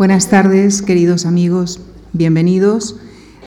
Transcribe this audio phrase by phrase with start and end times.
[0.00, 1.78] Buenas tardes, queridos amigos.
[2.14, 2.96] Bienvenidos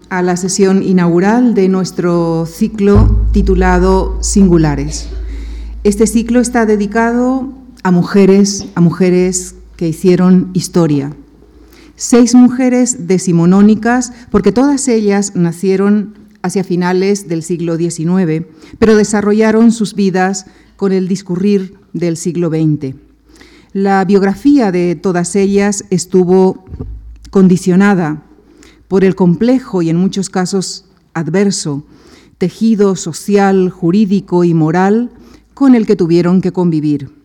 [0.10, 5.10] a la sesión inaugural de nuestro ciclo titulado Singulares.
[5.84, 11.16] Este ciclo está dedicado a mujeres, a mujeres que hicieron historia.
[11.96, 18.46] Seis mujeres decimonónicas, porque todas ellas nacieron hacia finales del siglo XIX,
[18.78, 22.94] pero desarrollaron sus vidas con el discurrir del siglo XX.
[23.74, 26.64] La biografía de todas ellas estuvo
[27.32, 28.22] condicionada
[28.88, 30.86] por el complejo y en muchos casos
[31.16, 31.84] adverso
[32.38, 35.10] tejido social, jurídico y moral
[35.56, 37.16] con el que tuvieron que convivir.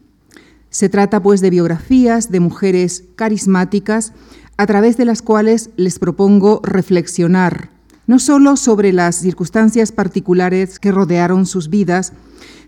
[0.71, 4.15] Se trata pues de biografías de mujeres carismáticas
[4.57, 7.69] a través de las cuales les propongo reflexionar
[8.07, 12.15] no solo sobre las circunstancias particulares que rodearon sus vidas,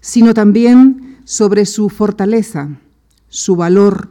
[0.03, 2.69] sino también sobre su fortaleza,
[3.31, 4.11] su valor,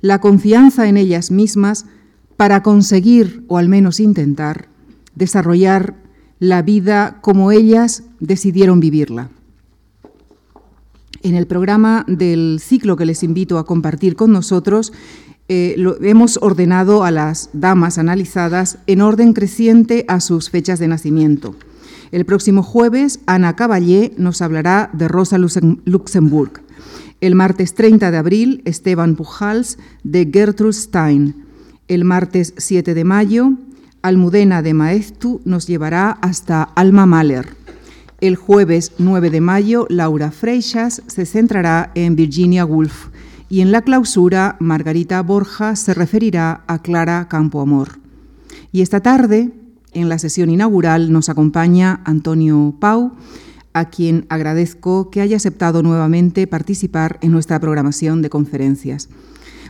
[0.00, 1.84] la confianza en ellas mismas
[2.38, 4.68] para conseguir, o al menos intentar,
[5.14, 5.96] desarrollar
[6.38, 9.28] la vida como ellas decidieron vivirla.
[11.22, 14.90] En el programa del ciclo que les invito a compartir con nosotros,
[15.48, 20.88] eh, lo, hemos ordenado a las damas analizadas en orden creciente a sus fechas de
[20.88, 21.54] nacimiento.
[22.10, 26.62] El próximo jueves, Ana Caballé nos hablará de Rosa Luxemburg.
[27.20, 31.44] El martes 30 de abril, Esteban Pujals de Gertrude Stein.
[31.86, 33.52] El martes 7 de mayo,
[34.00, 37.48] Almudena de Maeztu nos llevará hasta Alma Mahler.
[38.22, 43.08] El jueves 9 de mayo, Laura Freixas se centrará en Virginia Woolf
[43.50, 47.98] y en la clausura, Margarita Borja se referirá a Clara Campoamor.
[48.72, 49.52] Y esta tarde,
[49.92, 53.12] en la sesión inaugural, nos acompaña Antonio Pau,
[53.72, 59.08] a quien agradezco que haya aceptado nuevamente participar en nuestra programación de conferencias.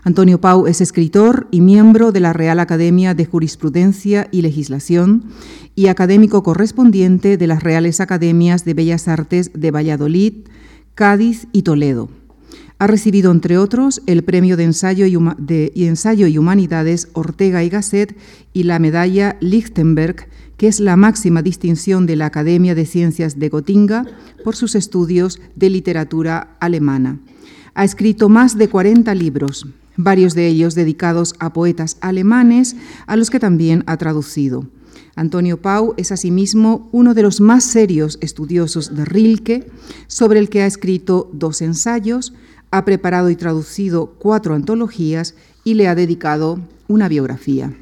[0.02, 5.24] Antonio Pau es escritor y miembro de la Real Academia de Jurisprudencia y Legislación
[5.74, 10.34] y académico correspondiente de las Reales Academias de Bellas Artes de Valladolid,
[10.94, 12.08] Cádiz y Toledo.
[12.80, 18.16] Ha recibido, entre otros, el Premio de Ensayo y, Humanidades Ortega y Gasset
[18.54, 23.50] y la Medalla Lichtenberg, que es la máxima distinción de la Academia de Ciencias de
[23.50, 24.06] Gotinga
[24.42, 27.20] por sus estudios de literatura alemana.
[27.74, 29.66] Ha escrito más de 40 libros,
[29.98, 32.76] varios de ellos dedicados a poetas alemanes,
[33.06, 34.64] a los que también ha traducido.
[35.16, 39.70] Antonio Pau es asimismo uno de los más serios estudiosos de Rilke,
[40.06, 42.32] sobre el que ha escrito dos ensayos,
[42.70, 47.72] ha preparado y traducido cuatro antologías y le ha dedicado una biografía.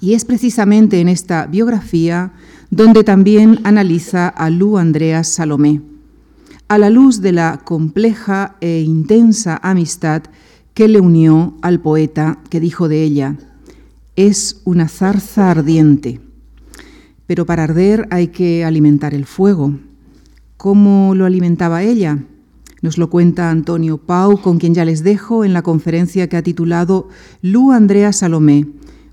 [0.00, 2.32] Y es precisamente en esta biografía
[2.70, 5.82] donde también analiza a Lu Andreas Salomé,
[6.68, 10.22] a la luz de la compleja e intensa amistad
[10.74, 13.36] que le unió al poeta que dijo de ella,
[14.16, 16.20] es una zarza ardiente,
[17.26, 19.78] pero para arder hay que alimentar el fuego.
[20.56, 22.18] ¿Cómo lo alimentaba ella?
[22.82, 26.42] Nos lo cuenta Antonio Pau, con quien ya les dejo en la conferencia que ha
[26.42, 27.08] titulado
[27.40, 28.66] Lu Andrea Salomé,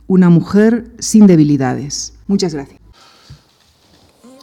[0.08, 2.14] una mujer sin debilidades.
[2.28, 2.80] Muchas gracias.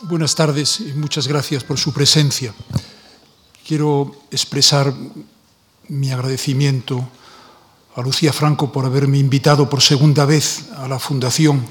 [0.09, 2.55] Buenas tardes y muchas gracias por su presencia
[3.67, 4.95] quiero expresar
[5.89, 7.09] mi agradecimiento
[7.97, 11.65] a Lucía Franco por haberme invitado por segunda vez a la Fundación.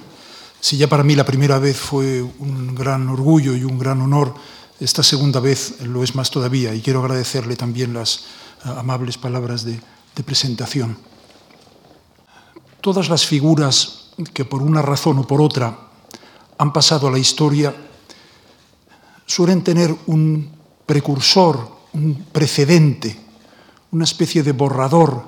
[0.59, 4.33] Si ya para mí la primera vez fue un gran orgullo y un gran honor,
[4.79, 8.25] esta segunda vez lo es más todavía y quiero agradecerle también las
[8.63, 9.79] amables palabras de,
[10.15, 10.97] de presentación.
[12.81, 15.77] Todas las figuras que por una razón o por otra
[16.57, 17.75] han pasado a la historia
[19.25, 20.49] suelen tener un
[20.85, 23.15] precursor un precedente,
[23.91, 25.23] una especie de borrador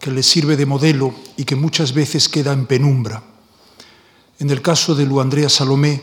[0.00, 3.22] que les sirve de modelo y que muchas veces queda en penumbra.
[4.38, 6.00] En el caso de Luandrea Salomé,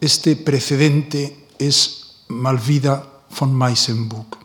[0.00, 4.38] este precedente es Malvida von Meisenbuch.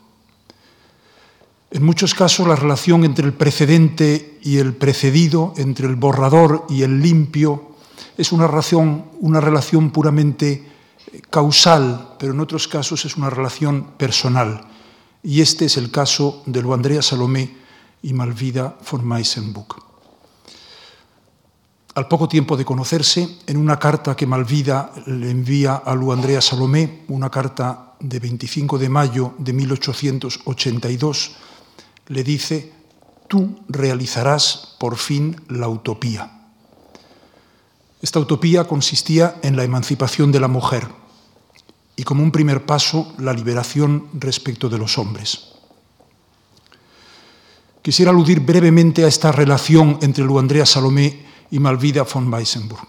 [1.72, 6.84] En muchos casos la relación entre el precedente y el precedido, entre el borrador y
[6.84, 7.76] el limpio,
[8.18, 10.68] es una relación, una relación puramente
[11.30, 14.68] causal, pero en otros casos es una relación personal
[15.24, 17.56] y este es el caso de Lu Andrea Salomé
[18.02, 19.91] y Malvida von Meisenbuch.
[21.94, 26.40] Al poco tiempo de conocerse, en una carta que Malvida le envía a Lu Andrea
[26.40, 31.32] Salomé, una carta de 25 de mayo de 1882,
[32.08, 32.72] le dice,
[33.28, 36.32] tú realizarás por fin la utopía.
[38.02, 40.88] Esta utopía consistía en la emancipación de la mujer,
[41.98, 45.50] y como un primer paso la liberación respecto de los hombres.
[47.82, 52.82] Quisiera aludir brevemente a esta relación entre Luandrea Salomé y Malvida von Weissenburg.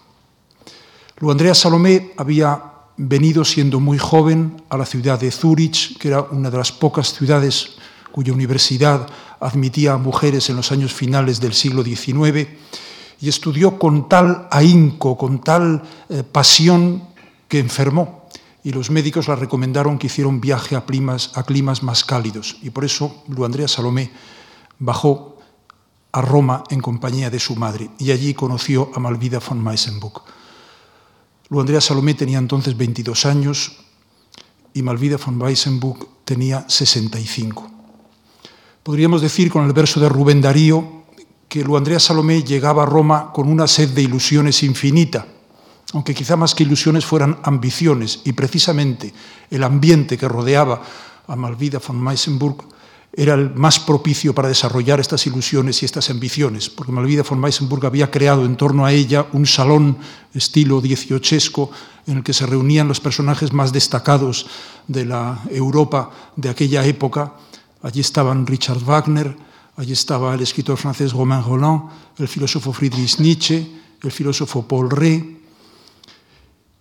[1.19, 2.61] Luandrea Salomé había
[2.97, 7.13] venido siendo muy joven a la ciudad de Zúrich, que era una de las pocas
[7.13, 7.75] ciudades
[8.11, 9.07] cuya universidad
[9.39, 12.47] admitía a mujeres en los años finales del siglo XIX,
[13.19, 17.03] y estudió con tal ahínco, con tal eh, pasión,
[17.47, 18.27] que enfermó.
[18.63, 22.57] Y los médicos la recomendaron que hiciera un viaje a climas, a climas más cálidos.
[22.61, 24.11] Y por eso Luandrea Salomé
[24.79, 25.32] bajó
[26.13, 30.21] a Roma en compañía de su madre y allí conoció a Malvida von Meisenbuch.
[31.49, 33.83] Luandrea Salomé tenía entonces 22 años
[34.73, 37.69] y Malvida von Weissenbuch tenía 65.
[38.81, 41.03] Podríamos decir con el verso de Rubén Darío
[41.47, 45.27] que Luandrea Salomé llegaba a Roma con una sed de ilusiones infinita,
[45.93, 49.13] aunque quizá más que ilusiones fueran ambiciones, y precisamente
[49.51, 50.81] el ambiente que rodeaba
[51.27, 52.65] a Malvida von Weissenburg
[53.15, 57.85] era el más propicio para desarrollar estas ilusiones y estas ambiciones, porque Malvida von Weissenburg
[57.85, 59.97] había creado en torno a ella un salón
[60.33, 61.69] estilo dieciochesco
[62.07, 64.47] en el que se reunían los personajes más destacados
[64.87, 67.33] de la Europa de aquella época,
[67.83, 69.35] Allí estaban Richard Wagner,
[69.75, 71.81] allí estaba el escritor francés Romain Roland,
[72.17, 73.67] el filósofo Friedrich Nietzsche,
[74.01, 75.37] el filósofo Paul Ré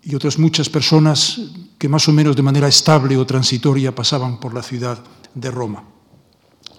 [0.04, 1.40] y otras muchas personas
[1.76, 5.02] que más o menos de manera estable o transitoria pasaban por la ciudad
[5.34, 5.91] de Roma.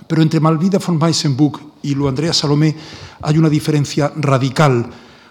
[0.08, 2.76] Pero entre Malvida von Weissenbuch y Luandrea Salomé
[3.22, 4.90] hay una diferencia radical,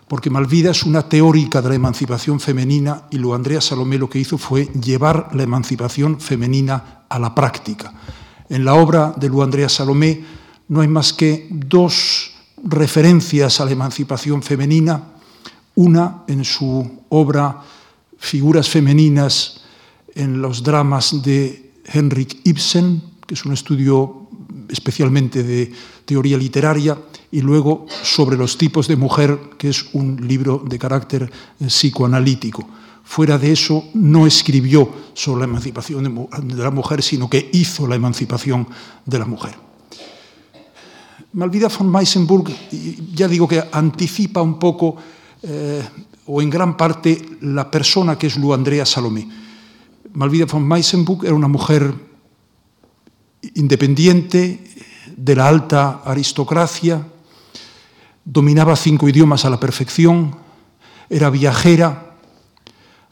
[0.08, 4.38] porque Malvida es una teórica de la emancipación femenina y Luandrea Salomé lo que hizo
[4.38, 7.94] fue llevar la emancipación femenina a la práctica.
[8.48, 10.24] En la obra de Luandrea Salomé
[10.68, 12.32] no hay más que dos
[12.64, 15.02] referencias a la emancipación femenina,
[15.74, 17.62] una en su obra
[18.22, 19.62] Figuras femeninas
[20.14, 24.21] en los dramas de Henrik Ibsen, que es un estudio
[24.72, 25.70] especialmente de
[26.04, 26.98] teoría literaria,
[27.30, 31.30] y luego sobre los tipos de mujer, que es un libro de carácter
[31.60, 32.68] eh, psicoanalítico.
[33.04, 37.96] Fuera de eso, no escribió sobre la emancipación de la mujer, sino que hizo la
[37.96, 38.66] emancipación
[39.04, 39.54] de la mujer.
[41.32, 42.52] Malvida von Meisenburg,
[43.14, 44.96] ya digo que anticipa un poco,
[45.42, 45.82] eh,
[46.26, 49.26] o en gran parte, la persona que es Lu Andrea Salomé.
[50.12, 52.11] Malvida von Meisenburg era una mujer
[53.54, 54.64] independiente,
[55.16, 57.06] de la alta aristocracia,
[58.24, 60.36] dominaba cinco idiomas a la perfección,
[61.10, 62.16] era viajera,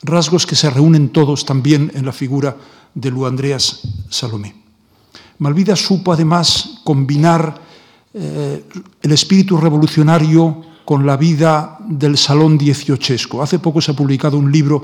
[0.02, 2.56] rasgos que se reúnen todos también en la figura
[2.94, 4.54] de Lu Andreas Salomé.
[5.38, 7.60] Malvida supo además combinar
[8.12, 8.64] eh,
[9.02, 13.42] el espíritu revolucionario con la vida del salón dieciochesco.
[13.42, 14.82] Hace poco se ha publicado un libro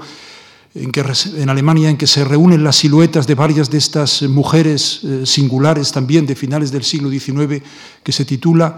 [0.77, 1.05] en, que,
[1.37, 5.93] en Alemania en que se reúnen las siluetas de varias de estas mujeres eh, singulares
[5.93, 7.63] también de finales del siglo XIX,
[8.03, 8.77] que se titula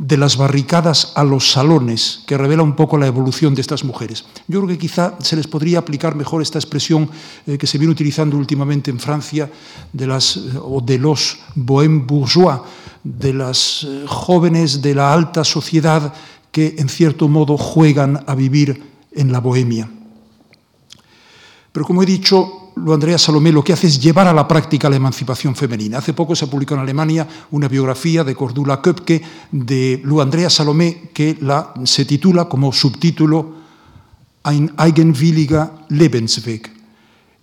[0.00, 4.24] de las barricadas a los salones, que revela un poco la evolución de estas mujeres.
[4.48, 7.10] Yo creo que quizá se les podría aplicar mejor esta expresión
[7.46, 9.50] eh, que se viene utilizando últimamente en Francia
[9.92, 12.60] de, las, eh, o de los bohèmes bourgeois,
[13.04, 16.14] de las eh, jóvenes de la alta sociedad
[16.50, 18.82] que en cierto modo juegan a vivir
[19.12, 19.99] en la bohemia.
[21.72, 24.90] Pero como he dicho, lo Andrea Salomé lo que hace es llevar a la práctica
[24.90, 25.98] la emancipación femenina.
[25.98, 29.22] Hace poco se publicó en Alemania una biografía de Cordula Köpke
[29.52, 31.38] de Lu Andrea Salomé que
[31.84, 33.60] se titula como subtítulo
[34.42, 36.69] Ein eigenwilliger Lebensweg,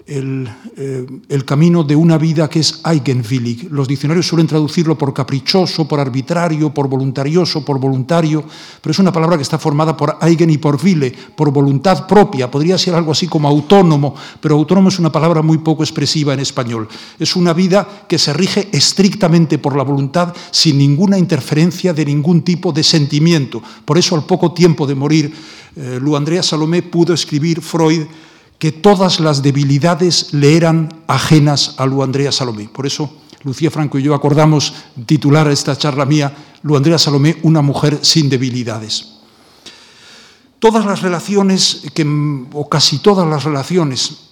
[0.09, 3.69] eh, el, camino de una vida que es eigenwillig.
[3.69, 8.41] Los diccionarios suelen traducirlo por caprichoso, por arbitrario, por voluntarioso, por voluntario,
[8.81, 12.49] pero es una palabra que está formada por eigen y por wille, por voluntad propia.
[12.49, 16.39] Podría ser algo así como autónomo, pero autónomo es una palabra muy poco expresiva en
[16.39, 16.87] español.
[17.19, 22.43] Es una vida que se rige estrictamente por la voluntad sin ninguna interferencia de ningún
[22.43, 23.61] tipo de sentimiento.
[23.83, 25.33] Por eso, al poco tiempo de morir,
[25.75, 28.07] eh, Lu Andrea Salomé pudo escribir Freud
[28.59, 32.69] que todas las debilidades le eran ajenas a Lu Andrea Salomé.
[32.69, 33.11] Por eso
[33.43, 34.73] Lucía Franco y yo acordamos
[35.05, 39.13] titular a esta charla mía Lu Andrea Salomé, una mujer sin debilidades.
[40.59, 41.83] Todas las relaciones,
[42.51, 44.27] o casi todas las relaciones,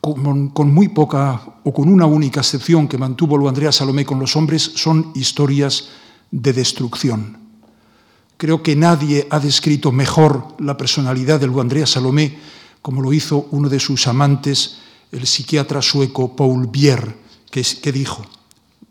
[0.00, 4.36] con, muy poca o con una única excepción que mantuvo Lu Andrea Salomé con los
[4.36, 5.88] hombres, son historias
[6.30, 7.36] de destrucción.
[8.36, 12.38] Creo que nadie ha descrito mejor la personalidad de Lu Andrea Salomé
[12.82, 14.78] como lo hizo uno de sus amantes,
[15.12, 17.16] el psiquiatra sueco Paul Bier,
[17.50, 18.24] que, dijo,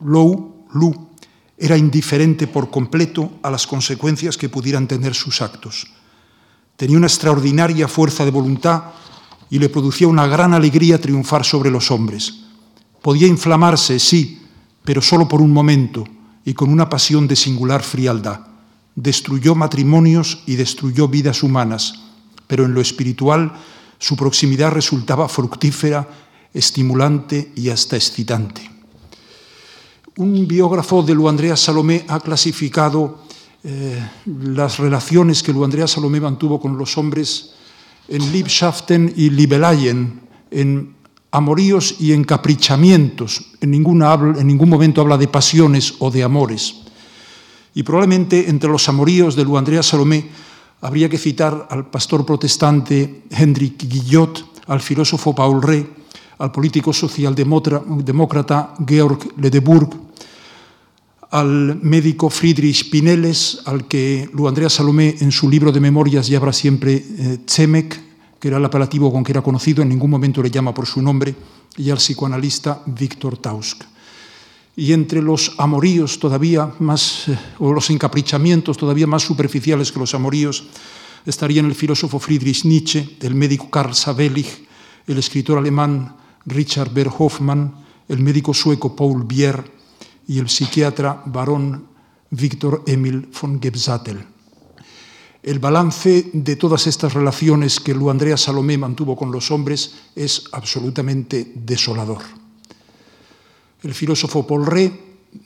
[0.01, 1.10] Lou, Lu,
[1.58, 5.88] era indiferente por completo a las consecuencias que pudieran tener sus actos.
[6.75, 8.84] Tenía una extraordinaria fuerza de voluntad
[9.50, 12.41] y le producía una gran alegría triunfar sobre los hombres.
[13.01, 14.41] Podía inflamarse, sí,
[14.84, 16.05] pero solo por un momento,
[16.46, 18.41] y con una pasión de singular frialdad.
[18.96, 21.96] Destruyó matrimonios y destruyó vidas humanas,
[22.48, 23.53] pero en lo espiritual
[24.00, 26.08] su proximidad resultaba fructífera,
[26.53, 28.62] estimulante y hasta excitante.
[30.18, 33.24] Un biógrafo de Lu Andrea Salomé ha clasificado
[33.63, 37.51] eh, las relaciones que Lu Andrea Salomé mantuvo con los hombres
[38.08, 40.96] en Liebschaften y Liebeleien, en
[41.32, 43.51] amoríos y encaprichamientos.
[43.62, 46.75] En, ninguna, en ningún momento habla de pasiones o de amores.
[47.75, 50.29] Y probablemente entre los amoríos de Lu Andrea Salomé
[50.81, 55.88] habría que citar al pastor protestante Hendrik Guillot, al filósofo Paul Rey,
[56.38, 59.89] al político socialdemócrata Georg Ledeburg,
[61.31, 66.53] al médico Friedrich Pineles, al que Lu Andrea Salomé en su libro de memorias llama
[66.53, 67.39] siempre eh,
[68.39, 71.01] que era el apelativo con que era conocido, en ningún momento le llama por su
[71.01, 71.36] nombre,
[71.77, 73.83] y al psicoanalista Víctor Tausk.
[74.75, 80.13] Y entre los amoríos todavía más, eh, o los encaprichamientos todavía más superficiales que los
[80.13, 80.65] amoríos,
[81.25, 84.67] estarían el filósofo Friedrich Nietzsche, el médico Karl Savelich,
[85.07, 87.73] el escritor alemán Richard Berhoffmann,
[88.07, 89.63] el médico sueco Paul Bier
[90.27, 91.88] y el psiquiatra barón
[92.31, 94.23] Victor Emil von Gebsattel.
[95.41, 100.43] El balance de todas estas relaciones que Lu Andrea Salomé mantuvo con los hombres es
[100.51, 102.38] absolutamente desolador.
[103.81, 104.91] El filósofo Paul Ré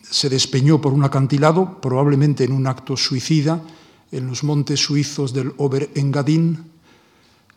[0.01, 3.61] se despeñó por un acantilado, probablemente en un acto suicida,
[4.11, 6.57] en los montes suizos del Oberengadin.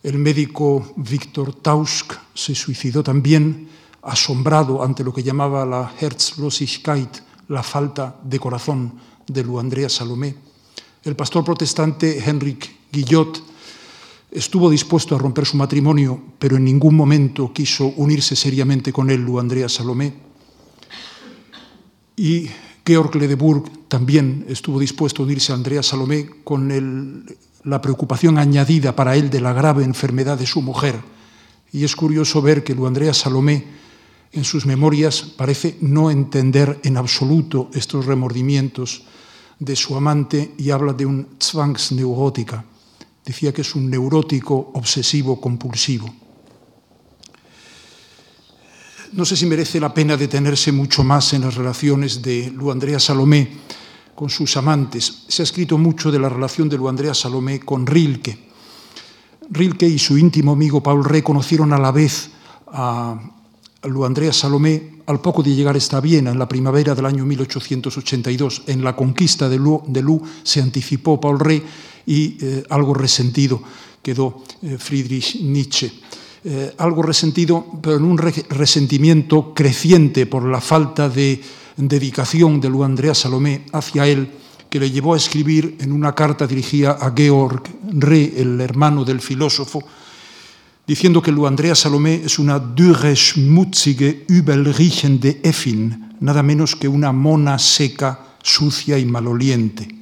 [0.02, 3.68] El médico Víctor Tausk se suicidó también,
[4.02, 7.08] asombrado ante lo que llamaba la Herzlosigkeit,
[7.48, 8.92] la falta de corazón
[9.26, 10.36] de Lu Andrea Salomé.
[11.04, 13.42] El pastor protestante Henrik Guillot
[14.30, 19.22] estuvo dispuesto a romper su matrimonio, pero en ningún momento quiso unirse seriamente con él,
[19.22, 20.26] Lu Andrea Salomé.
[22.16, 22.48] Y
[22.84, 27.26] Georg Ledeburg también estuvo dispuesto a unirse a Andrea Salomé con
[27.64, 30.96] la preocupación añadida para él de la grave enfermedad de su mujer.
[31.72, 33.66] Y es curioso ver que Lu Andrea Salomé
[34.32, 39.02] en sus memorias parece no entender en absoluto estos remordimientos
[39.58, 42.64] de su amante y habla de un zwangsneurótica.
[43.24, 46.14] Decía que es un neurótico obsesivo compulsivo.
[49.12, 52.98] No sé si merece la pena detenerse mucho más en las relaciones de Lu Andrea
[52.98, 53.48] Salomé
[54.14, 55.24] con sus amantes.
[55.28, 58.46] Se ha escrito mucho de la relación de Lu Andrea Salomé con Rilke.
[59.50, 62.30] Rilke y su íntimo amigo Paul Rey conocieron a la vez
[62.68, 63.18] a
[63.84, 68.62] Lu Andrea Salomé al poco de llegar a Viena, en la primavera del año 1882.
[68.66, 71.62] En la conquista de Lu, de Lu se anticipó Paul Rey
[72.06, 73.62] y eh, algo resentido
[74.02, 75.92] quedó eh, Friedrich Nietzsche.
[76.48, 81.42] Eh, algo resentido, pero en un resentimiento creciente por la falta de
[81.76, 84.30] dedicación de Lu Andrea Salomé hacia él,
[84.70, 87.64] que le llevó a escribir en una carta dirigida a Georg
[87.98, 89.82] Reh, el hermano del filósofo,
[90.86, 97.10] diciendo que Lu Andrea Salomé es una dürre, schmutzige, übelriechende Effin, nada menos que una
[97.10, 99.95] mona seca, sucia y maloliente.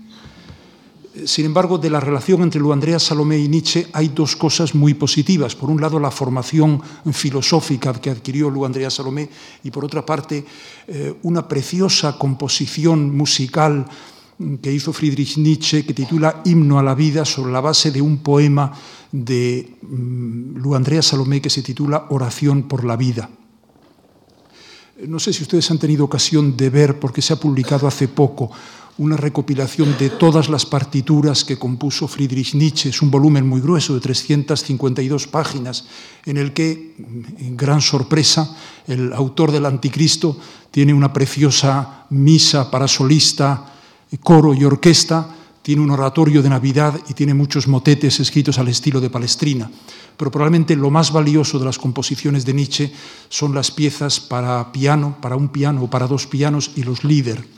[1.27, 4.95] Sin embargo, de la relación entre Lu Andrea Salomé y Nietzsche hay dos cosas muy
[4.95, 5.55] positivas.
[5.55, 9.31] Por un lado, la formación filosófica que adquirió Lu Andrea Salomé
[9.63, 10.45] y por otra parte,
[10.89, 13.87] eh, una preciosa composición musical
[14.61, 18.19] que hizo Friedrich Nietzsche que titula Himno a la vida sobre la base de un
[18.19, 18.73] poema
[19.13, 23.31] de mm, Lu Andrea Salomé que se titula Oración por la vida.
[25.07, 28.51] No sé si ustedes han tenido ocasión de ver, porque se ha publicado hace poco,
[28.99, 32.91] una recopilación de todas las partituras que compuso Friedrich Nietzsche.
[32.91, 35.87] Es un volumen muy grueso de 352 páginas,
[36.25, 36.95] en el que,
[37.39, 40.39] en gran sorpresa, el autor del Anticristo
[40.71, 43.73] tiene una preciosa misa para solista,
[44.23, 45.29] coro y orquesta,
[45.63, 49.71] tiene un oratorio de Navidad y tiene muchos motetes escritos al estilo de Palestrina.
[50.17, 52.93] Pero probablemente lo más valioso de las composiciones de Nietzsche
[53.29, 57.54] son las piezas para piano, para un piano o para dos pianos y los líder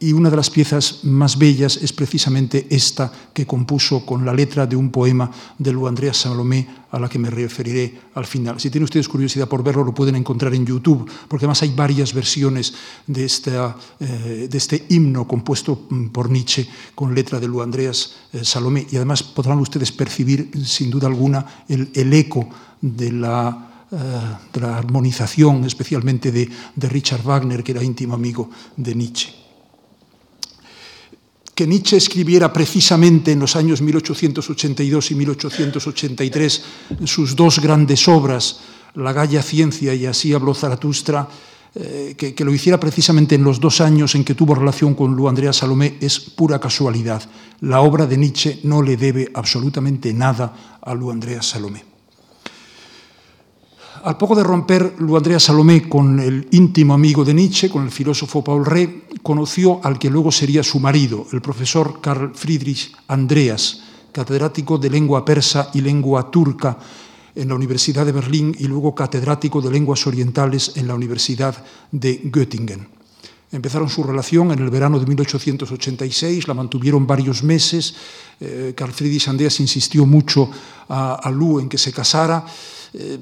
[0.00, 4.66] y una de las piezas más bellas es precisamente esta que compuso con la letra
[4.66, 8.58] de un poema de Lu Andrea Salomé, a la que me referiré al final.
[8.60, 12.14] Si tienen ustedes curiosidad por verlo, lo pueden encontrar en YouTube, porque además hay varias
[12.14, 12.74] versiones
[13.06, 18.44] de, eh, de este himno compuesto mm, por Nietzsche con letra de Lu Andreas eh,
[18.44, 18.86] Salomé.
[18.90, 22.48] Y además podrán ustedes percibir, sin duda alguna, el, eco
[22.80, 23.96] de la, eh,
[24.52, 29.47] de la armonización, especialmente de, de Richard Wagner, que era íntimo amigo de Nietzsche
[31.58, 36.62] que Nietzsche escribiera precisamente en los años 1882 y 1883
[37.02, 38.60] sus dos grandes obras,
[38.94, 41.28] La Galla Ciencia y Así habló Zaratustra,
[41.74, 45.26] eh, que, lo hiciera precisamente en los dos años en que tuvo relación con Lu
[45.26, 47.28] Andrea Salomé es pura casualidad.
[47.62, 51.82] La obra de Nietzsche no le debe absolutamente nada a Lu Andrea Salomé.
[54.04, 57.90] Al poco de romper Lu Andrea Salomé con el íntimo amigo de Nietzsche, con el
[57.90, 63.82] filósofo Paul Rey, conoció al que luego sería su marido, el profesor Karl Friedrich Andreas,
[64.10, 66.78] catedrático de lengua persa y lengua turca
[67.34, 72.22] en la Universidad de Berlín y luego catedrático de lenguas orientales en la Universidad de
[72.32, 72.88] Göttingen.
[73.52, 77.96] Empezaron su relación en el verano de 1886, la mantuvieron varios meses.
[78.40, 80.50] Eh, Carl Friedrich Andreas insistió mucho
[80.88, 82.46] a, a Lu en que se casara.
[82.94, 83.18] Eh,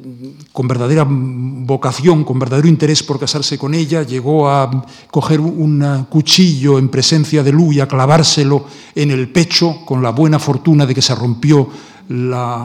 [0.53, 6.79] con verdadera vocación, con verdadero interés por casarse con ella, llegó a coger un cuchillo
[6.79, 10.95] en presencia de Lu y a clavárselo en el pecho con la buena fortuna de
[10.95, 11.69] que se rompió
[12.11, 12.65] la,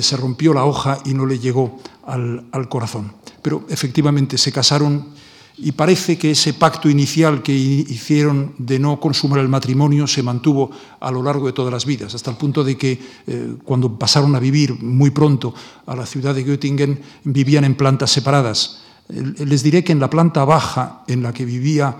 [0.00, 3.12] se rompió la hoja y no le llegó al, al corazón.
[3.40, 5.06] Pero efectivamente se casaron
[5.58, 10.70] y parece que ese pacto inicial que hicieron de no consumar el matrimonio se mantuvo
[10.98, 14.34] a lo largo de todas las vidas, hasta el punto de que eh, cuando pasaron
[14.34, 15.54] a vivir muy pronto
[15.86, 18.82] a la ciudad de Göttingen vivían en plantas separadas.
[19.08, 21.96] Les diré que en la planta baja en la que vivía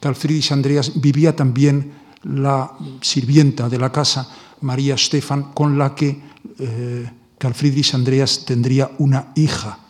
[0.00, 1.92] Carl Friedrich Andreas vivía también
[2.24, 4.28] la sirvienta de la casa,
[4.62, 6.20] María Stefan, con la que
[6.58, 9.85] eh, Carl Friedrich Andreas tendría una hija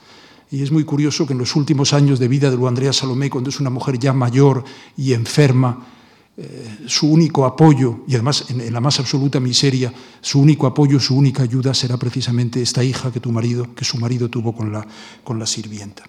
[0.57, 3.29] y es muy curioso que en los últimos años de vida de Lu Andrea Salomé,
[3.29, 4.65] cuando es una mujer ya mayor
[4.97, 5.87] y enferma,
[6.35, 11.15] eh, su único apoyo, y además en, la más absoluta miseria, su único apoyo, su
[11.15, 14.87] única ayuda será precisamente esta hija que tu marido, que su marido tuvo con la,
[15.23, 16.05] con la sirvienta.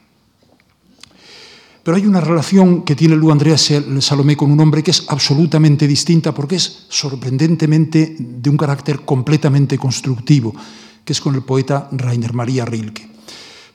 [1.84, 5.86] Pero hay una relación que tiene Lu Andrea Salomé con un hombre que es absolutamente
[5.88, 10.56] distinta porque es sorprendentemente de un carácter completamente constructivo,
[11.04, 13.16] que es con el poeta Rainer Maria Rilke.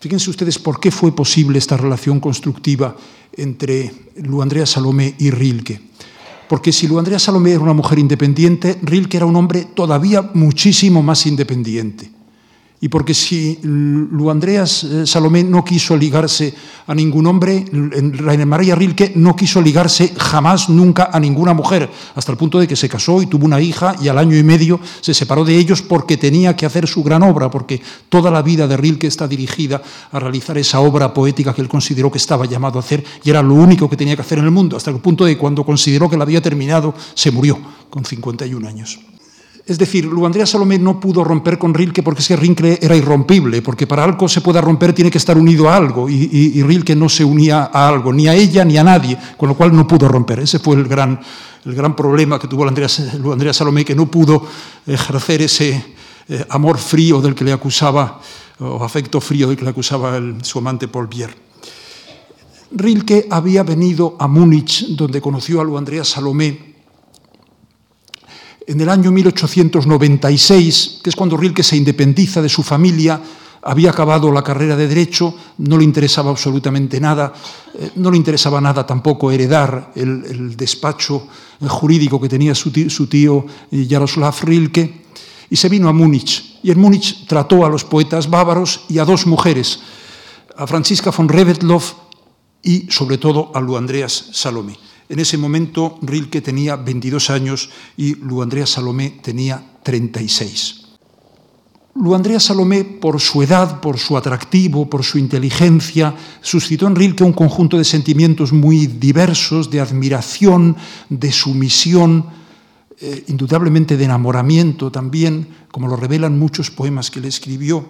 [0.02, 2.96] Fíjense ustedes por qué fue posible esta relación constructiva
[3.36, 5.80] entre Lu Andrea Salomé y Rilke.
[6.48, 11.04] Porque si Lu Andrea Salomé era una mujer independiente, Rilke era un hombre todavía muchísimo
[11.04, 12.10] más independiente
[12.84, 16.52] y porque si Lu Andreas eh, Salomé no quiso ligarse
[16.88, 22.32] a ningún hombre, Rainer Maria Rilke no quiso ligarse jamás, nunca a ninguna mujer, hasta
[22.32, 24.80] el punto de que se casó y tuvo una hija y al año y medio
[25.00, 28.66] se separó de ellos porque tenía que hacer su gran obra, porque toda la vida
[28.66, 32.80] de Rilke está dirigida a realizar esa obra poética que él consideró que estaba llamado
[32.80, 34.96] a hacer y era lo único que tenía que hacer en el mundo, hasta el
[34.96, 38.98] punto de cuando consideró que la había terminado, se murió con 51 años.
[39.64, 42.96] Es decir, Lu Andrea Salomé no pudo romper con Rilke porque es que Rilke era
[42.96, 46.62] irrompible, porque para algo se pueda romper tiene que estar unido a algo, y, y,
[46.62, 49.74] Rilke no se unía a algo, ni a ella ni a nadie, con lo cual
[49.74, 50.40] no pudo romper.
[50.40, 51.20] Ese fue el gran,
[51.64, 52.88] el gran problema que tuvo Andrea,
[53.20, 54.44] Lu Andrea Salomé, que no pudo
[54.84, 55.94] ejercer ese
[56.28, 58.20] eh, amor frío del que le acusaba,
[58.58, 61.34] o afecto frío del que le acusaba su amante Paul Bier.
[62.72, 66.71] Rilke había venido a Múnich, donde conoció a Lu Andrea Salomé,
[68.66, 73.20] en el año 1896, que es cuando Rilke se independiza de su familia,
[73.62, 77.32] había acabado la carrera de Derecho, no le interesaba absolutamente nada,
[77.74, 81.28] eh, no le interesaba nada tampoco heredar el, despacho
[81.60, 85.02] jurídico que tenía su tío, su tío Jaroslav Rilke,
[85.48, 86.58] y se vino a Múnich.
[86.62, 89.80] Y en Múnich trató a los poetas bávaros y a dos mujeres,
[90.56, 91.80] a Francisca von Reventlow
[92.62, 94.76] y sobre todo a Lu Andreas Salomé.
[95.12, 100.86] En ese momento Rilke tenía 22 años y Lu Andrea Salomé tenía 36.
[101.96, 107.24] Lu Andrea Salomé, por su edad, por su atractivo, por su inteligencia, suscitó en Rilke
[107.24, 110.78] un conjunto de sentimientos muy diversos, de admiración,
[111.10, 112.24] de sumisión,
[112.98, 117.84] eh, indudablemente de enamoramiento también, como lo revelan muchos poemas que le escribió.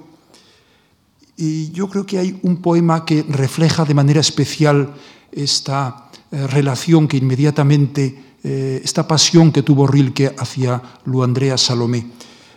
[1.37, 4.95] Y yo creo que hay un poema que refleja de manera especial
[5.31, 12.07] esta eh, relación que inmediatamente, eh, esta pasión que tuvo Rilke hacia Lu Andrea Salomé.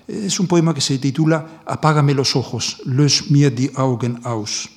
[0.07, 4.69] Es un poema que se titula Apágame los ojos, Lösch mir die Augen aus.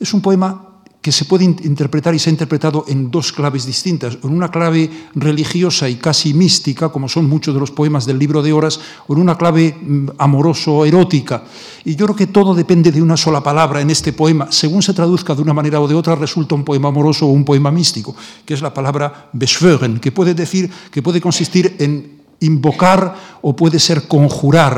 [0.00, 0.67] Es un poema
[1.08, 4.90] que se puede interpretar y se ha interpretado en dos claves distintas, en una clave
[5.14, 9.14] religiosa y casi mística, como son muchos de los poemas del libro de horas, o
[9.14, 11.44] en una clave mm, amoroso-erótica.
[11.86, 14.52] Y yo creo que todo depende de una sola palabra en este poema.
[14.52, 17.46] Según se traduzca de una manera o de otra, resulta un poema amoroso o un
[17.46, 23.16] poema místico, que es la palabra beschwören, que puede decir, que puede consistir en invocar
[23.40, 24.76] o puede ser conjurar.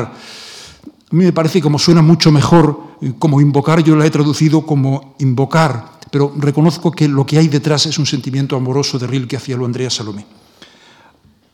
[1.11, 4.65] A mí me parece como suena mucho mejor eh, como invocar, yo la he traducido
[4.65, 9.37] como invocar pero reconozco que lo que hay detrás es un sentimiento amoroso de Rilke
[9.37, 10.25] hacia lo Andrea Salomé.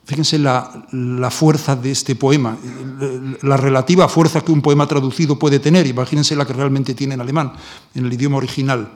[0.04, 2.58] Fíjense la, la, fuerza de este poema,
[3.42, 7.22] la relativa fuerza que un poema traducido puede tener, imagínense la que realmente tiene en
[7.22, 7.54] alemán,
[7.94, 8.90] en el idioma original.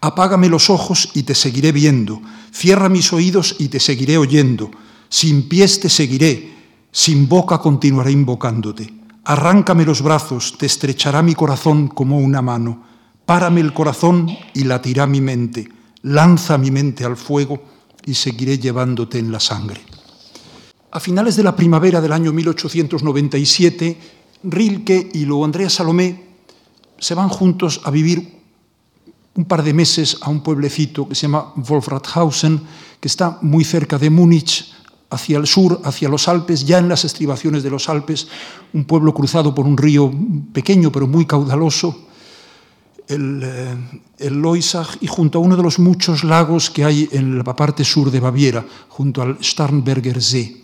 [0.00, 2.22] Apágame los ojos y te seguiré viendo.
[2.52, 4.70] Cierra mis oídos y te seguiré oyendo.
[5.08, 6.54] Sin pies te seguiré.
[6.90, 8.92] Sin boca continuaré invocándote.
[9.24, 12.87] Arráncame los brazos, te estrechará mi corazón como una mano.
[13.28, 15.68] Párame el corazón y latirá mi mente.
[16.00, 17.62] Lanza mi mente al fuego
[18.06, 19.82] y seguiré llevándote en la sangre.
[20.92, 23.98] A finales de la primavera del año 1897,
[24.44, 26.24] Rilke y luego Andrea Salomé
[26.98, 28.40] se van juntos a vivir
[29.34, 32.62] un par de meses a un pueblecito que se llama Wolfrathausen,
[32.98, 34.72] que está muy cerca de Múnich,
[35.10, 38.26] hacia el sur, hacia los Alpes, ya en las estribaciones de los Alpes,
[38.72, 40.10] un pueblo cruzado por un río
[40.54, 42.07] pequeño pero muy caudaloso,
[43.08, 43.76] el, eh,
[44.18, 47.84] el Loisach, y junto a uno de los muchos lagos que hay en la parte
[47.84, 50.62] sur de Baviera, junto al Starnberger See.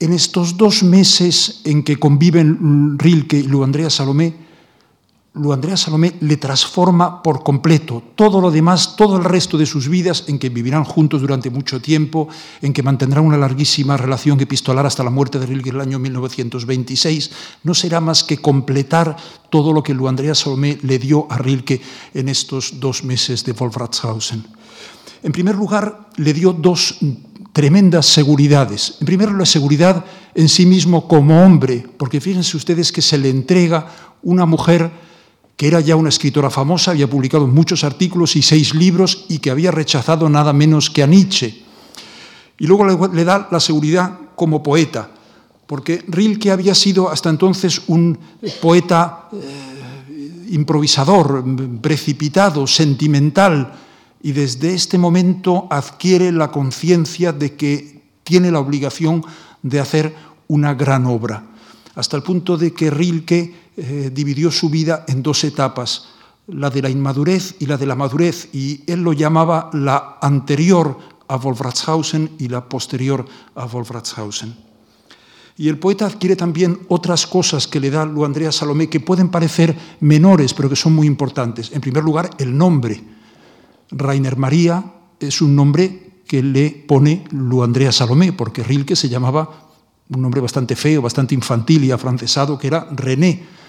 [0.00, 4.34] En estos dos meses en que conviven Rilke y Lu Andrea Salomé,
[5.34, 9.88] Lu Andrea Salomé le transforma por completo todo lo demás, todo el resto de sus
[9.88, 12.28] vidas, en que vivirán juntos durante mucho tiempo,
[12.60, 15.98] en que mantendrán una larguísima relación epistolar hasta la muerte de Rilke en el año
[15.98, 17.30] 1926,
[17.64, 19.16] no será más que completar
[19.48, 21.80] todo lo que Lu Andrea Salomé le dio a Rilke
[22.12, 24.44] en estos dos meses de Wolfratshausen.
[25.22, 26.98] En primer lugar, le dio dos
[27.54, 28.96] tremendas seguridades.
[29.00, 33.16] En primer lugar, la seguridad en sí mismo como hombre, porque fíjense ustedes que se
[33.16, 33.86] le entrega
[34.22, 34.90] una mujer
[35.62, 39.48] que era ya una escritora famosa, había publicado muchos artículos y seis libros y que
[39.48, 41.62] había rechazado nada menos que a Nietzsche.
[42.58, 45.08] Y luego le, da la seguridad como poeta,
[45.68, 48.18] porque Rilke había sido hasta entonces un
[48.60, 51.44] poeta eh, improvisador,
[51.80, 53.72] precipitado, sentimental,
[54.20, 59.24] y desde este momento adquiere la conciencia de que tiene la obligación
[59.62, 60.12] de hacer
[60.48, 61.44] una gran obra,
[61.94, 66.08] hasta el punto de que Rilke eh, dividió su vida en dos etapas,
[66.48, 70.98] la de la inmadurez y la de la madurez, y él lo llamaba la anterior
[71.28, 74.54] a Wolfratshausen y la posterior a Wolfratshausen.
[75.56, 79.28] Y el poeta adquiere también otras cosas que le da Lu Andrea Salomé que pueden
[79.28, 81.70] parecer menores, pero que son muy importantes.
[81.72, 83.02] En primer lugar, el nombre.
[83.90, 84.84] Rainer María
[85.20, 89.70] es un nombre que le pone Lu Andrea Salomé, porque Rilke se llamaba
[90.08, 93.61] un nombre bastante feo, bastante infantil y afrancesado, que era René.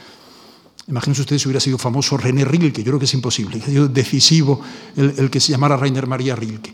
[0.88, 3.88] Imagínense ustedes si hubiera sido famoso René Rilke, yo creo que es imposible, ha sido
[3.88, 4.60] decisivo
[4.98, 6.74] el, que se llamara Rainer María Rilke.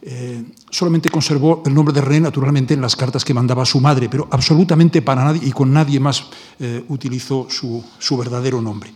[0.00, 3.80] Eh, solamente conservó el nombre de René, naturalmente, en las cartas que mandaba a su
[3.80, 6.24] madre, pero absolutamente para nadie y con nadie más
[6.60, 8.92] eh, utilizó su, su verdadero nombre.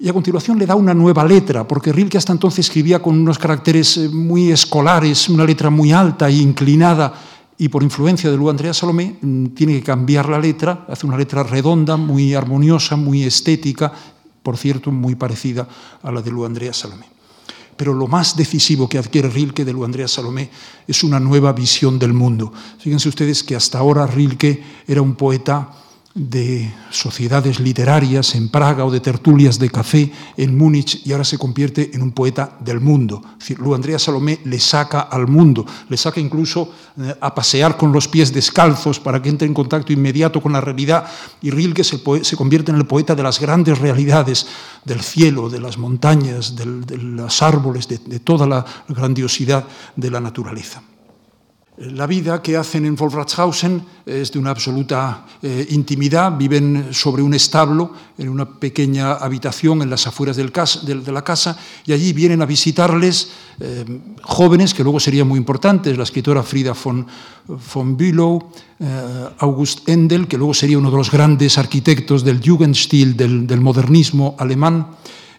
[0.00, 3.38] Y a continuación le da una nueva letra, porque Rilke hasta entonces escribía con unos
[3.38, 7.14] caracteres eh, muy escolares, una letra muy alta e inclinada,
[7.56, 11.16] y por influencia de Lu Andrea Salomé mm, tiene que cambiar la letra, hace una
[11.16, 13.92] letra redonda, muy armoniosa, muy estética,
[14.42, 15.68] por cierto, muy parecida
[16.02, 17.06] a la de Lu Andrea Salomé.
[17.76, 20.50] Pero lo más decisivo que adquiere Rilke de Lu Andrea Salomé
[20.86, 22.52] es una nueva visión del mundo.
[22.78, 25.83] Fíjense ustedes que hasta ahora Rilke era un poeta
[26.14, 31.38] de sociedades literarias en Praga o de tertulias de café en Múnich y ahora se
[31.38, 33.20] convierte en un poeta del mundo.
[33.58, 38.06] Lu Andrea Salomé le saca al mundo, le saca incluso eh, a pasear con los
[38.06, 41.04] pies descalzos para que entre en contacto inmediato con la realidad
[41.42, 44.46] y Rilke se, se convierte en el poeta de las grandes realidades
[44.84, 49.64] del cielo, de las montañas, de los árboles, de toda la grandiosidad
[49.96, 50.80] de la naturaleza.
[51.76, 56.38] La vida que hacen en Wolfratshausen es de una absoluta eh, intimidad.
[56.38, 61.92] Viven sobre un establo, en una pequeña habitación en las afueras de, la casa, y
[61.92, 63.84] allí vienen a visitarles eh,
[64.22, 67.08] jóvenes que luego serían muy importantes, la escritora Frida von,
[67.48, 73.16] von Bülow, eh, August Endel, que luego sería uno de los grandes arquitectos del Jugendstil,
[73.16, 74.86] del modernismo alemán.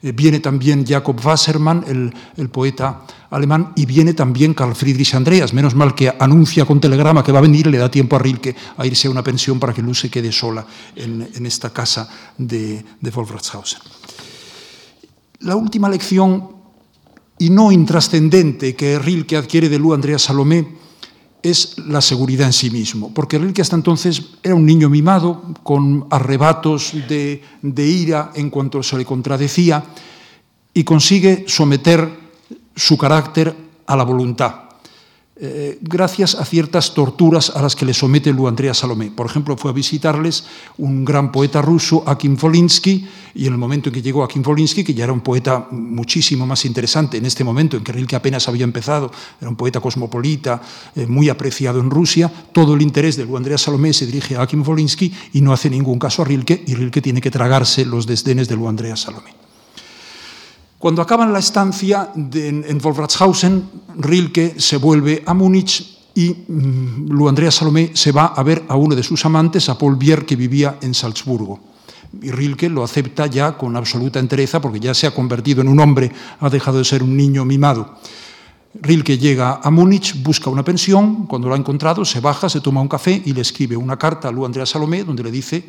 [0.06, 1.84] Eh, viene también Jacob Wassermann,
[2.38, 5.52] el, poeta alemán, y viene también Carl Friedrich Andreas.
[5.52, 8.56] Menos mal que anuncia con telegrama que va a venir le da tiempo a Rilke
[8.78, 10.64] a irse a una pensión para que Luz se quede sola
[10.96, 13.80] en, esta casa de, de Wolfratshausen.
[15.40, 16.50] La última lección,
[17.40, 20.85] y no intrascendente, que Rilke adquiere de Lu Andrea Salomé,
[21.46, 26.08] es la seguridad en sí mismo, porque Rilke hasta entonces era un niño mimado, con
[26.10, 29.84] arrebatos de, de ira en cuanto se le contradecía,
[30.74, 32.10] y consigue someter
[32.76, 33.56] su carácter
[33.86, 34.65] a la voluntad.
[35.38, 39.12] Eh, gracias a ciertas torturas a las que le somete Lu Andrea Salomé.
[39.12, 40.46] Por ejemplo, fue a visitarles
[40.78, 44.86] un gran poeta ruso, Akim Volinsky, y en el momento en que llegó Akim Volinsky,
[44.86, 48.48] que ya era un poeta muchísimo más interesante en este momento, en que Rilke apenas
[48.48, 50.62] había empezado, era un poeta cosmopolita,
[50.96, 54.44] eh, muy apreciado en Rusia, todo el interés de Lu Andrea Salomé se dirige a
[54.44, 58.08] Akim Volinsky y no hace ningún caso a Rilke, y Rilke tiene que tragarse los
[58.08, 59.46] desdenes de Lu Andrea Salomé.
[60.86, 67.28] Cuando acaban la estancia en, en Wolfratshausen, Rilke se vuelve a Múnich y mm, Lu
[67.28, 70.36] Andrea Salomé se va a ver a uno de sus amantes, a Paul Bier, que
[70.36, 71.60] vivía en Salzburgo.
[72.22, 75.80] Y Rilke lo acepta ya con absoluta entereza porque ya se ha convertido en un
[75.80, 77.96] hombre, ha dejado de ser un niño mimado.
[78.80, 82.82] Rilke llega a Múnich, busca una pensión, cuando lo ha encontrado se baja, se toma
[82.82, 85.68] un café y le escribe una carta a Lu Andrea Salomé donde le dice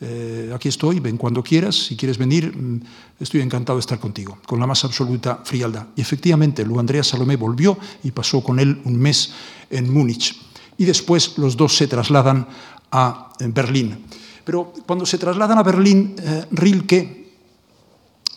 [0.00, 2.80] eh, aquí estoy, ven cuando quieras, si quieres venir, mm,
[3.20, 5.88] estoy encantado de estar contigo, con la más absoluta frialdad.
[5.96, 9.32] Y efectivamente, Lu Andrea Salomé volvió y pasó con él un mes
[9.70, 10.36] en Múnich.
[10.76, 12.46] Y después los dos se trasladan
[12.92, 14.04] a Berlín.
[14.44, 17.18] Pero cuando se trasladan a Berlín, eh, Rilke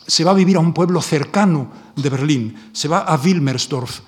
[0.06, 4.00] se va a vivir a un pueblo cercano de Berlín, se va a Wilmersdorf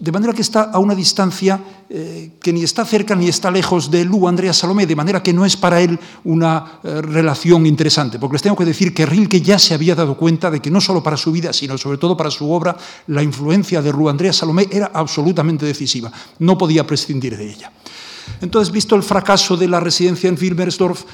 [0.00, 3.90] de manera que está a una distancia eh, que ni está cerca ni está lejos
[3.90, 8.18] de Lu Andrea Salomé, de manera que no es para él una eh, relación interesante,
[8.18, 10.80] porque les tengo que decir que Rilke ya se había dado cuenta de que no
[10.80, 12.76] solo para su vida, sino sobre todo para su obra,
[13.08, 17.72] la influencia de Lu Andrea Salomé era absolutamente decisiva, no podía prescindir de ella.
[18.40, 21.04] Entonces, visto el fracaso de la residencia en Wilmersdorf,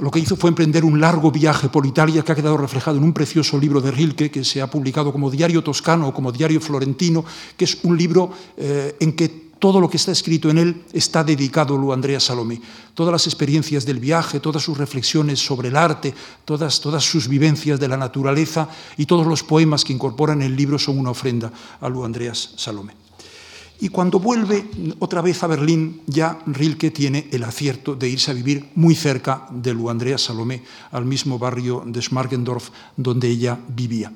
[0.00, 3.04] lo que hizo fue emprender un largo viaje por Italia que ha quedado reflejado en
[3.04, 6.60] un precioso libro de Rilke que se ha publicado como Diario Toscano o como Diario
[6.60, 7.24] Florentino,
[7.56, 11.22] que es un libro eh, en que todo lo que está escrito en él está
[11.22, 12.60] dedicado a Andrea Salomé.
[12.92, 16.12] Todas las experiencias del viaje, todas sus reflexiones sobre el arte,
[16.44, 20.78] todas, todas sus vivencias de la naturaleza y todos los poemas que incorporan el libro
[20.78, 23.03] son una ofrenda a Lu Andreas Salomé.
[23.80, 24.64] Y cuando vuelve
[25.00, 29.46] otra vez a Berlín, ya Rilke tiene el acierto de irse a vivir muy cerca
[29.50, 34.12] de Lu Andrea Salomé, al mismo barrio de Schmargendorf donde ella vivía.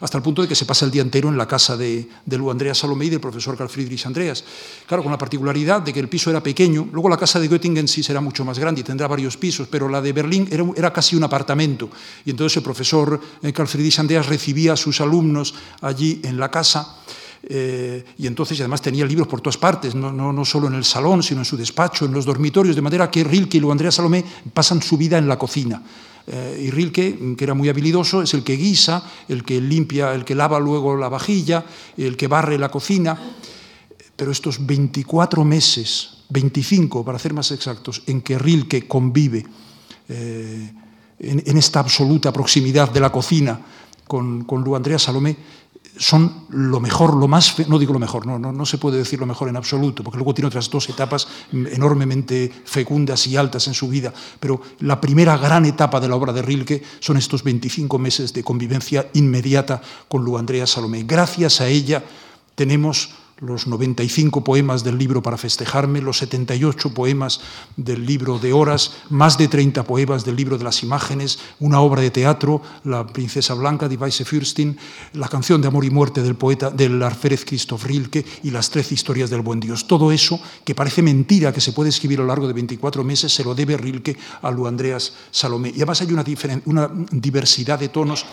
[0.00, 2.36] Hasta el punto de que se pasa el día entero en la casa de, de
[2.36, 4.44] Andrea Salomé y del profesor Carl Friedrich Andreas.
[4.86, 7.88] Claro, con la particularidad de que el piso era pequeño, luego la casa de Göttingen
[7.88, 10.92] sí será mucho más grande y tendrá varios pisos, pero la de Berlín era, era
[10.92, 11.88] casi un apartamento.
[12.24, 16.50] Y entonces el profesor eh, Carl Friedrich Andreas recibía a sus alumnos allí en la
[16.50, 16.98] casa.
[17.46, 21.40] Eh, y entonces además tenía libros por todas partes, no, solo en el salón, sino
[21.40, 24.80] en su despacho, en los dormitorios, de manera que Rilke y lo Andrea Salomé pasan
[24.82, 25.82] su vida en la cocina.
[26.26, 30.24] Eh, y Rilke, que era muy habilidoso, es el que guisa, el que limpia, el
[30.24, 31.66] que lava luego la vajilla,
[31.98, 33.18] el que barre la cocina.
[34.16, 39.44] Pero estos 24 meses, 25 para ser más exactos, en que Rilke convive
[40.08, 40.72] eh,
[41.18, 43.60] en, esta absoluta proximidad de la cocina
[44.06, 45.36] con, con Andrea Salomé,
[45.96, 49.20] son lo mejor, lo más, no digo lo mejor, no, no, no, se puede decir
[49.20, 53.74] lo mejor en absoluto, porque luego tiene otras dos etapas enormemente fecundas y altas en
[53.74, 57.98] su vida, pero la primera gran etapa de la obra de Rilke son estos 25
[57.98, 61.04] meses de convivencia inmediata con Lu Andrea Salomé.
[61.04, 62.02] Gracias a ella
[62.54, 67.40] tenemos los 95 poemas del libro para festejarme, los 78 poemas
[67.76, 72.02] del libro de horas, más de 30 poemas del libro de las imágenes, una obra
[72.02, 74.76] de teatro, La princesa blanca de Weisse Fürstin,
[75.14, 78.94] la canción de amor y muerte del poeta del alférez Christoph Rilke y las 13
[78.94, 79.86] historias del buen Dios.
[79.86, 83.32] Todo eso, que parece mentira que se puede escribir a lo largo de 24 meses,
[83.32, 85.70] se lo debe Rilke a Lu Andreas Salomé.
[85.70, 86.12] Y además hay
[86.66, 88.24] una, diversidad de tonos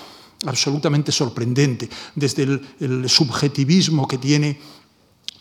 [0.45, 2.43] absolutamente sorprendente, desde
[2.79, 4.59] el subjetivismo que tiene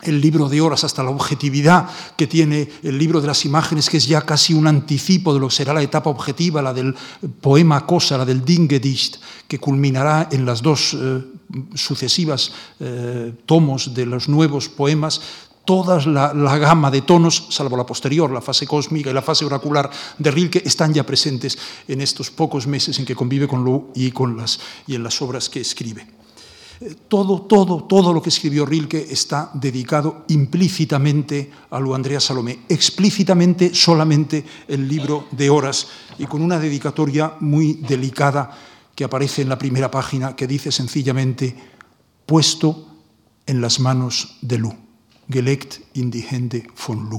[0.03, 3.99] el libro de horas hasta la objetividad que tiene el libro de las imágenes, que
[3.99, 6.95] es ya casi un anticipo de lo que será la etapa objetiva, la del
[7.41, 11.23] poema cosa, la del Dingedicht, que culminará en las dos eh,
[11.75, 15.21] sucesivas eh, tomos de los nuevos poemas,
[15.65, 19.91] toda la, gama de tonos, salvo la posterior, la fase cósmica y la fase oracular
[20.19, 24.11] de Rilke, están ya presentes en estos pocos meses en que convive con Lu y,
[24.11, 26.20] con las, y en las obras que escribe.
[27.09, 33.75] Todo, todo, todo lo que escribió Rilke está dedicado implícitamente a Lu Andrea Salomé, explícitamente
[33.75, 35.89] solamente el libro de horas
[36.19, 38.51] y con una dedicatoria muy delicada
[38.95, 41.55] que aparece en la primera página que dice sencillamente
[42.25, 42.89] puesto
[43.45, 44.73] en las manos de Lu,
[45.29, 47.19] gelegt in die Hände von Lu.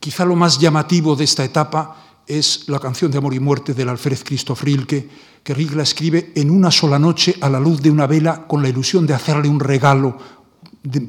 [0.00, 3.88] Quizá lo más llamativo de esta etapa es la canción de amor y muerte del
[3.88, 5.08] alférez Christoph Rilke,
[5.42, 8.62] que Rilke la escribe en una sola noche a la luz de una vela con
[8.62, 10.18] la ilusión de hacerle un regalo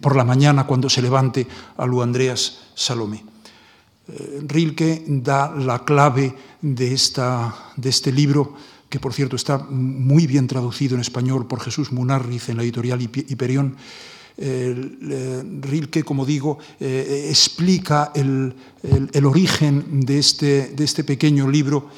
[0.01, 3.23] por la mañana cuando se levante a Lu Andreas Salomé.
[4.08, 8.56] Eh, Rilke da la clave de, esta, de este libro,
[8.89, 13.01] que por cierto está muy bien traducido en español por Jesús Munarriz en la editorial
[13.01, 13.75] Hiperión,
[14.38, 18.54] Rilke, como digo, eh, explica el,
[19.26, 21.89] origen de este, este pequeño libro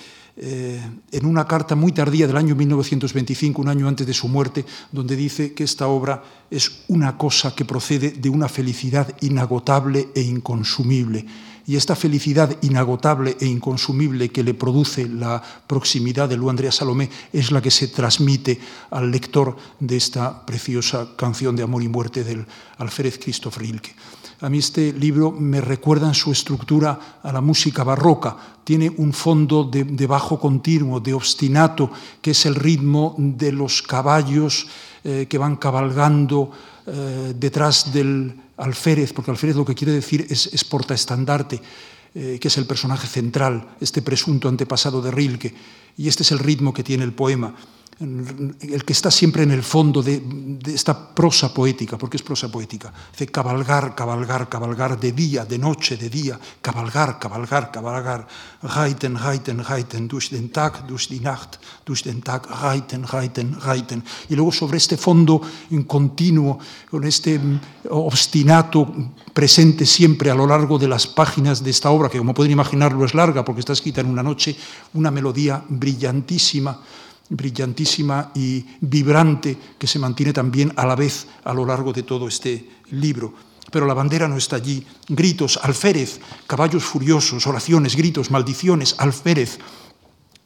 [0.41, 0.79] eh,
[1.11, 5.17] en una carta muy tardía del año 1925, un año antes de su muerte, donde
[5.17, 11.25] dice que esta obra es una cosa que procede de una felicidad inagotable e inconsumible.
[11.69, 17.11] Y esta felicidad inagotable e inconsumible que le produce la proximidad de Lu Andrea Salomé
[17.31, 22.23] es la que se transmite al lector de esta preciosa canción de amor y muerte
[22.23, 22.43] del
[22.79, 23.93] alférez Christoph Rilke.
[24.41, 28.35] A mí este libro me recuerda en su estructura a la música barroca.
[28.63, 34.65] Tiene un fondo de, bajo continuo, de obstinato, que es el ritmo de los caballos
[35.03, 36.49] eh, que van cabalgando
[36.87, 41.61] eh, detrás del alférez, porque alférez lo que quiere decir es, es portaestandarte,
[42.13, 45.53] eh, que es el personaje central, este presunto antepasado de Rilke.
[45.97, 47.55] Y este es el ritmo que tiene el poema
[47.99, 50.23] el que está siempre en el fondo de,
[50.73, 52.93] esta prosa poética, porque es prosa poética.
[53.11, 58.25] Dice cabalgar, cabalgar, cabalgar, de día, de noche, de día, cabalgar, cabalgar, cabalgar,
[58.63, 64.03] reiten, reiten, reiten, durch den Tag, durch die Nacht, durch den Tag, reiten, reiten, reiten.
[64.29, 66.57] Y luego sobre este fondo en continuo,
[66.89, 67.59] con este mm,
[67.89, 68.93] obstinato
[69.33, 73.03] presente siempre a lo largo de las páginas de esta obra, que como pueden imaginarlo
[73.03, 74.55] es larga porque está escrita en una noche,
[74.93, 76.79] una melodía brillantísima
[77.29, 82.27] brillantísima y vibrante que se mantiene también a la vez a lo largo de todo
[82.27, 83.33] este libro.
[83.71, 84.85] Pero la bandera no está allí.
[85.07, 89.59] Gritos, alférez, caballos furiosos, oraciones, gritos, maldiciones, alférez,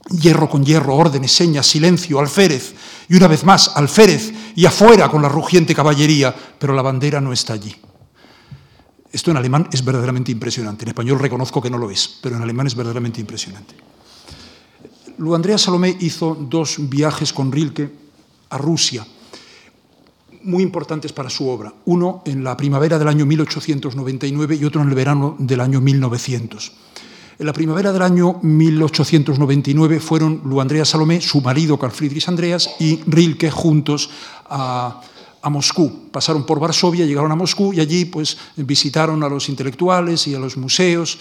[0.10, 2.74] hierro con hierro, órdenes, señas, silencio, alférez,
[3.08, 7.32] y una vez más, alférez, y afuera con la rugiente caballería, pero la bandera no
[7.32, 7.74] está allí.
[9.12, 10.84] Esto en alemán es verdaderamente impresionante.
[10.84, 13.76] En español reconozco que no lo es, pero en alemán es verdaderamente impresionante.
[15.18, 17.90] Lu Andrea Salomé hizo dos viajes con Rilke
[18.50, 19.06] a Rusia,
[20.44, 21.74] muy importantes para su obra.
[21.86, 26.72] Uno en la primavera del año 1899 y otro en el verano del año 1900.
[27.40, 32.70] En la primavera del año 1899 fueron Lu Andrea Salomé, su marido Carl Friedrich Andreas
[32.80, 34.10] y Rilke juntos
[34.46, 35.02] a,
[35.42, 36.10] a, Moscú.
[36.12, 40.40] Pasaron por Varsovia, llegaron a Moscú y allí pues, visitaron a los intelectuales y a
[40.40, 41.18] los museos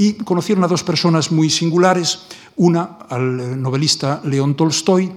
[0.00, 2.20] y conocieron a dos personas muy singulares,
[2.56, 5.12] una al novelista León Tolstoy,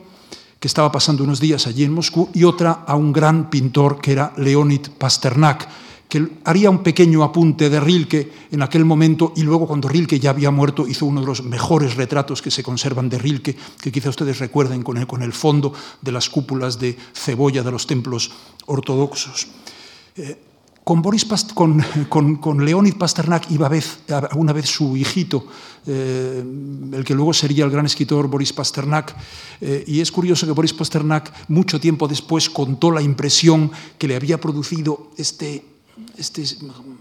[0.59, 4.11] que estaba pasando unos días allí en Moscú, y otra a un gran pintor que
[4.11, 5.69] era Leonid Pasternak,
[6.09, 10.31] que haría un pequeño apunte de Rilke en aquel momento y luego cuando Rilke ya
[10.31, 14.09] había muerto hizo uno de los mejores retratos que se conservan de Rilke, que quizá
[14.09, 18.31] ustedes recuerden con el, con el fondo de las cúpulas de cebolla de los templos
[18.65, 19.47] ortodoxos.
[20.17, 20.52] Eh,
[20.83, 21.81] con, Boris con,
[22.35, 23.99] con, Leonid Pasternak iba vez,
[24.35, 25.47] una vez su hijito,
[25.87, 26.43] eh,
[26.93, 29.15] el que luego sería el gran escritor Boris Pasternak.
[29.61, 34.15] Eh, y es curioso que Boris Pasternak, mucho tiempo después, contó la impresión que le
[34.15, 35.63] había producido este,
[36.17, 36.43] este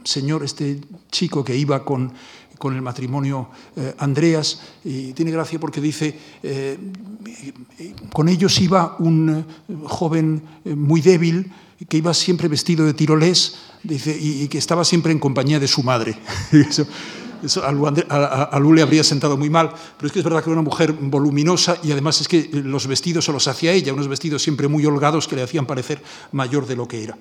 [0.04, 2.12] señor, este chico que iba con,
[2.58, 4.60] con el matrimonio eh, Andreas.
[4.84, 6.16] Y tiene gracia porque dice,
[8.12, 9.44] con ellos iba un
[9.86, 11.50] joven muy débil,
[11.88, 15.82] que iba siempre vestido de tirolés dice, y, que estaba siempre en compañía de su
[15.82, 16.16] madre.
[16.52, 16.86] eso,
[17.64, 20.68] a, Lu, le habría sentado muy mal, pero es que es verdad que era una
[20.68, 24.68] mujer voluminosa y además es que los vestidos se los hacía ella, unos vestidos siempre
[24.68, 27.18] muy holgados que le hacían parecer mayor de lo que era.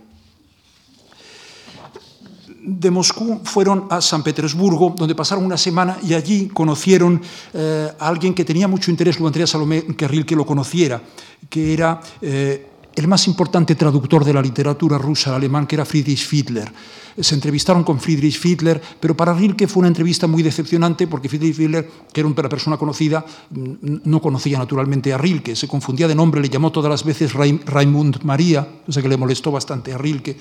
[2.63, 7.19] De Moscú fueron a San Petersburgo, donde pasaron una semana y allí conocieron
[7.54, 11.02] eh, a alguien que tenía mucho interés, Lu Andrea Salomé, que Rilke lo conociera,
[11.50, 15.86] que era eh, el más importante traductor de la literatura rusa al alemán, que era
[15.86, 16.71] Friedrich Fiedler.
[17.19, 21.56] Se entrevistaron con Friedrich Fiedler, pero para Rilke fue una entrevista muy decepcionante porque Friedrich
[21.56, 26.41] Fiedler, que era una persona conocida, no conocía naturalmente a Rilke, se confundía de nombre,
[26.41, 30.38] le llamó todas las veces Raimund María, o sea que le molestó bastante a Rilke.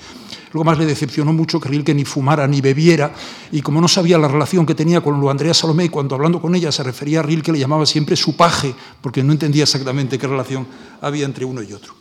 [0.53, 3.13] Luego más le decepcionó mucho que Rilke ni fumara ni bebiera,
[3.51, 6.55] y como no sabía la relación que tenía con lo Andrea Salomé, cuando hablando con
[6.55, 10.27] ella se refería a Rilke, le llamaba siempre su paje, porque no entendía exactamente qué
[10.27, 10.65] relación
[11.01, 12.00] había entre uno y otro.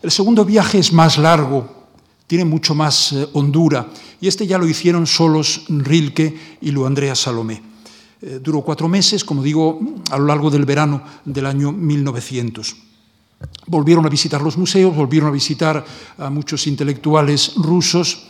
[0.00, 1.68] El segundo viaje es más largo,
[2.28, 3.88] tiene mucho más eh, hondura,
[4.20, 7.60] y este ya lo hicieron solos Rilke y Lu Andrea Salomé.
[8.22, 9.80] Eh, duró cuatro meses, como digo,
[10.10, 12.76] a lo largo del verano del año 1900.
[13.66, 15.84] Volvieron a visitar los museos, volvieron a visitar
[16.16, 18.28] a muchos intelectuales rusos,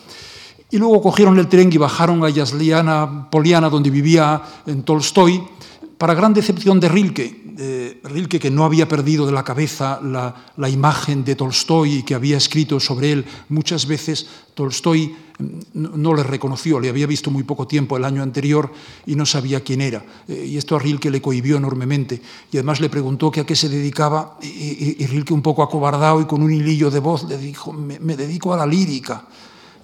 [0.71, 5.43] y luego cogieron el tren y bajaron a Yasliana Poliana, donde vivía en Tolstoy,
[5.99, 7.49] para gran decepción de Rilke,
[8.05, 12.37] Rilke, que no había perdido de la cabeza la, imagen de Tolstoy y que había
[12.37, 15.15] escrito sobre él muchas veces, Tolstoy
[15.75, 18.73] no, le reconoció, le había visto muy poco tiempo el año anterior
[19.07, 20.05] y no sabía quién era.
[20.27, 22.21] Eh, y esto a Rilke le cohibió enormemente.
[22.51, 26.27] Y además le preguntó que a qué se dedicaba y, Rilke un poco acobardado y
[26.27, 29.27] con un hilillo de voz le dijo, me dedico a la lírica.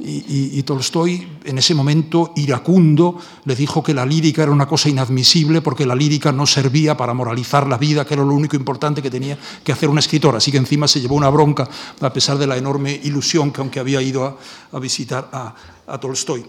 [0.00, 5.62] Y, Tolstoy, en ese momento iracundo, le dijo que la lírica era una cosa inadmisible
[5.62, 9.10] porque la lírica no servía para moralizar la vida, que era lo único importante que
[9.10, 10.34] tenía que hacer un escritor.
[10.34, 11.68] Así que encima se llevó una bronca,
[12.00, 14.36] a pesar de la enorme ilusión que aunque había ido
[14.72, 16.44] a, visitar a, Tolstoy.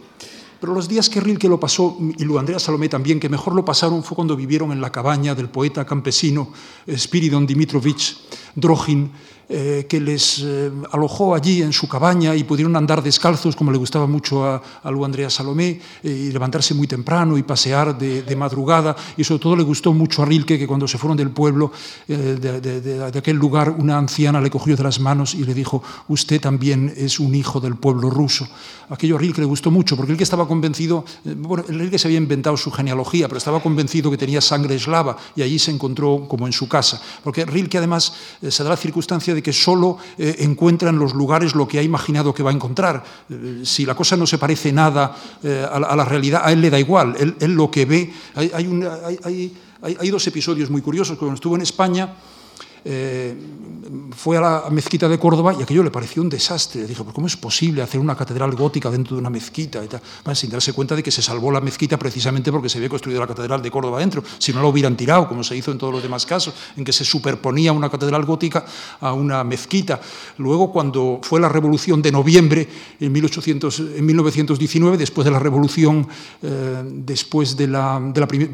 [0.60, 3.64] Pero los días que Rilke lo pasó, y Lu Andrea Salomé también, que mejor lo
[3.64, 6.52] pasaron fue cuando vivieron en la cabaña del poeta campesino
[6.90, 8.18] Spiridon Dimitrovich
[8.56, 9.12] Drojin,
[9.48, 13.78] eh, que les eh, alojó allí en su cabaña y pudieron andar descalzos, como le
[13.78, 18.96] gustaba mucho a, a Andrea Salomé, eh, y levantarse muy temprano y pasear de, madrugada.
[19.16, 21.72] Y sobre todo le gustó mucho a Rilke que cuando se fueron del pueblo,
[22.08, 25.84] de, de, de, aquel lugar, una anciana le cogió de las manos y le dijo,
[26.08, 28.48] usted también es un hijo del pueblo ruso.
[28.90, 32.58] Aquello a Rilke le gustó mucho, porque Rilke estaba convencido, bueno, Rilke se había inventado
[32.58, 36.54] su genealogía, pero estaba convencido que tenía sangre eslava y allí se encontró como en
[36.54, 37.02] su casa.
[37.24, 38.14] Porque Rilke además
[38.52, 41.84] se da la circunstancia de que solo eh, encuentra en los lugares lo que ha
[41.84, 43.04] imaginado que va a encontrar.
[43.30, 46.70] Eh, si la cosa no se parece nada eh, a, la, realidad, a él le
[46.70, 47.16] da igual.
[47.40, 48.14] Él, lo que ve.
[48.36, 51.18] Hay, hay, dos episodios muy curiosos.
[51.18, 52.14] Cuando estuvo en España,
[52.88, 53.36] eh,
[54.16, 56.86] fue a la mezquita de Córdoba y aquello le pareció un desastre.
[56.86, 59.84] Dijo, ¿cómo es posible hacer una catedral gótica dentro de una mezquita?
[59.84, 63.20] Y sin darse cuenta de que se salvó la mezquita precisamente porque se había construido
[63.20, 64.24] la catedral de Córdoba dentro.
[64.38, 66.94] Si no la hubieran tirado, como se hizo en todos los demás casos, en que
[66.94, 68.66] se superponía una catedral gótica
[69.02, 70.00] a una mezquita.
[70.38, 72.68] Luego, cuando fue la revolución de noviembre
[73.00, 76.08] en, 1800, en 1919, después de la revolución,
[76.42, 78.02] eh, después de la,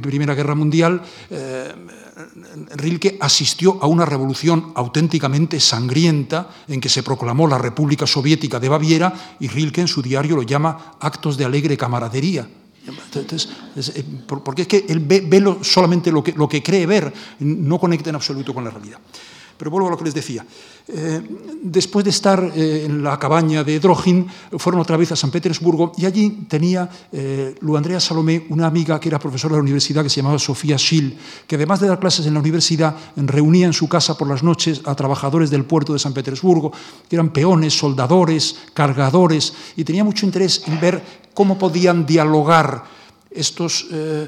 [0.02, 1.74] Primera Guerra Mundial, eh,
[2.76, 8.70] Rilke asistió a una revolución auténticamente sangrienta en que se proclamó la República Soviética de
[8.70, 12.48] Baviera y Rilke en su diario lo llama actos de alegre camaradería.
[12.88, 18.10] Eh, porque es que él ve, solamente lo que, lo que cree ver, no conecta
[18.10, 19.00] en absoluto con la realidad.
[19.62, 20.44] Pero vuelvo a lo que les decía.
[20.88, 21.22] Eh,
[21.62, 24.26] después de estar eh, en la cabaña de Drojin,
[24.58, 29.00] fueron otra vez a San Petersburgo y allí tenía eh, Lu Andrea Salomé una amiga
[29.00, 32.00] que era profesora de la universidad que se llamaba Sofía Schill, que además de dar
[32.00, 35.94] clases en la universidad, reunía en su casa por las noches a trabajadores del puerto
[35.94, 36.72] de San Petersburgo,
[37.08, 41.04] que eran peones, soldadores, cargadores, y tenía mucho interés en ver
[41.36, 42.84] cómo podían dialogar
[43.30, 44.28] estos, eh,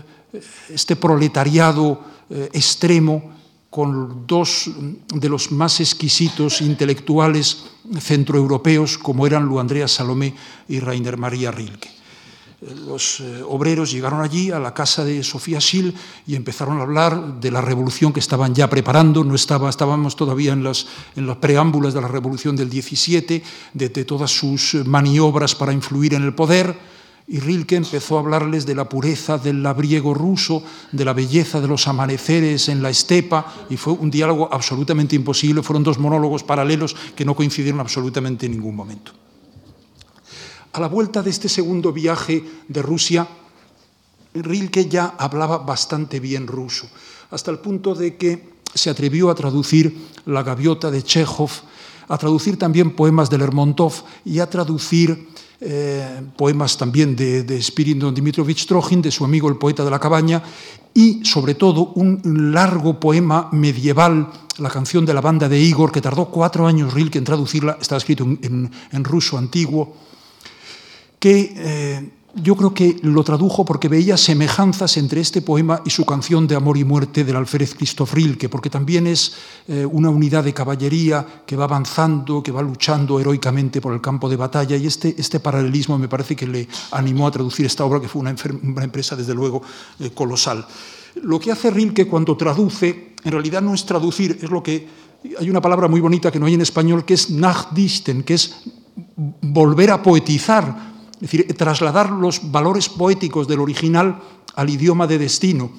[0.69, 2.13] este proletariado
[2.53, 3.33] extremo
[3.73, 4.69] con dos
[5.15, 7.65] de los más exquisitos intelectuales
[7.97, 10.35] centroeuropeos como eran Lu Andrea Salomé
[10.69, 11.89] y Rainer María Rilke.
[12.85, 15.91] Los eh, obreros llegaron allí a la casa de Sofía Schill
[16.27, 19.23] y empezaron a hablar de la revolución que estaban ya preparando.
[19.23, 23.43] No estaba, estábamos todavía en las, en las preámbulas de la revolución del 17,
[23.73, 26.77] de, de todas sus maniobras para influir en el poder
[27.27, 31.67] y Rilke empezó a hablarles de la pureza del labriego ruso, de la belleza de
[31.67, 35.63] los amaneceres en la estepa, y fue un diálogo absolutamente imposible.
[35.63, 39.13] Fueron dos monólogos paralelos que no coincidieron absolutamente en ningún momento.
[40.73, 43.27] A la vuelta de este segundo viaje de Rusia,
[44.33, 46.89] Rilke ya hablaba bastante bien ruso,
[47.31, 49.95] hasta el punto de que se atrevió a traducir
[50.25, 51.51] La gaviota de Chekhov,
[52.07, 53.93] a traducir también poemas de Lermontov
[54.25, 55.29] y a traducir
[55.65, 59.99] eh, poemas también de, de Spiridon Dimitrovich Trojin, de su amigo el poeta de la
[59.99, 60.43] cabaña,
[60.93, 66.01] y sobre todo un largo poema medieval, la canción de la banda de Igor, que
[66.01, 69.95] tardó cuatro años Rilke en traducirla, está escrito en, ruso antiguo,
[71.17, 76.03] que eh, yo creo que lo tradujo porque veía semejanzas entre este poema y su
[76.03, 79.33] canción de amor y muerte del alférez Christoph Rilke, porque también es
[79.67, 84.27] eh, una unidad de caballería que va avanzando, que va luchando heroicamente por el campo
[84.29, 88.01] de batalla, y este, este paralelismo me parece que le animó a traducir esta obra,
[88.01, 89.61] que fue una, una empresa, desde luego,
[89.99, 90.65] eh, colosal.
[91.21, 95.03] Lo que hace Rilke cuando traduce, en realidad no es traducir, es lo que...
[95.39, 98.63] Hay una palabra muy bonita que no hay en español, que es nachdichten, que es
[99.15, 100.92] volver a poetizar
[101.23, 104.19] es decir, trasladar los valores poéticos del original
[104.55, 105.71] al idioma de destino.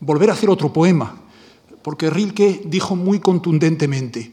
[0.00, 1.14] Volver a hacer otro poema,
[1.82, 4.32] porque Rilke dijo muy contundentemente,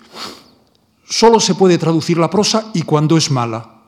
[1.03, 3.81] solo se puede traducir la prosa y cuando es mala,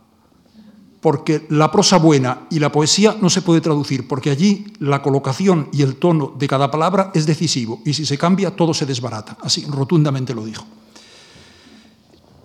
[0.99, 5.69] porque la prosa buena y la poesía no se puede traducir, porque allí la colocación
[5.71, 9.38] y el tono de cada palabra es decisivo, y si se cambia todo se desbarata.
[9.39, 10.65] Así rotundamente lo dijo.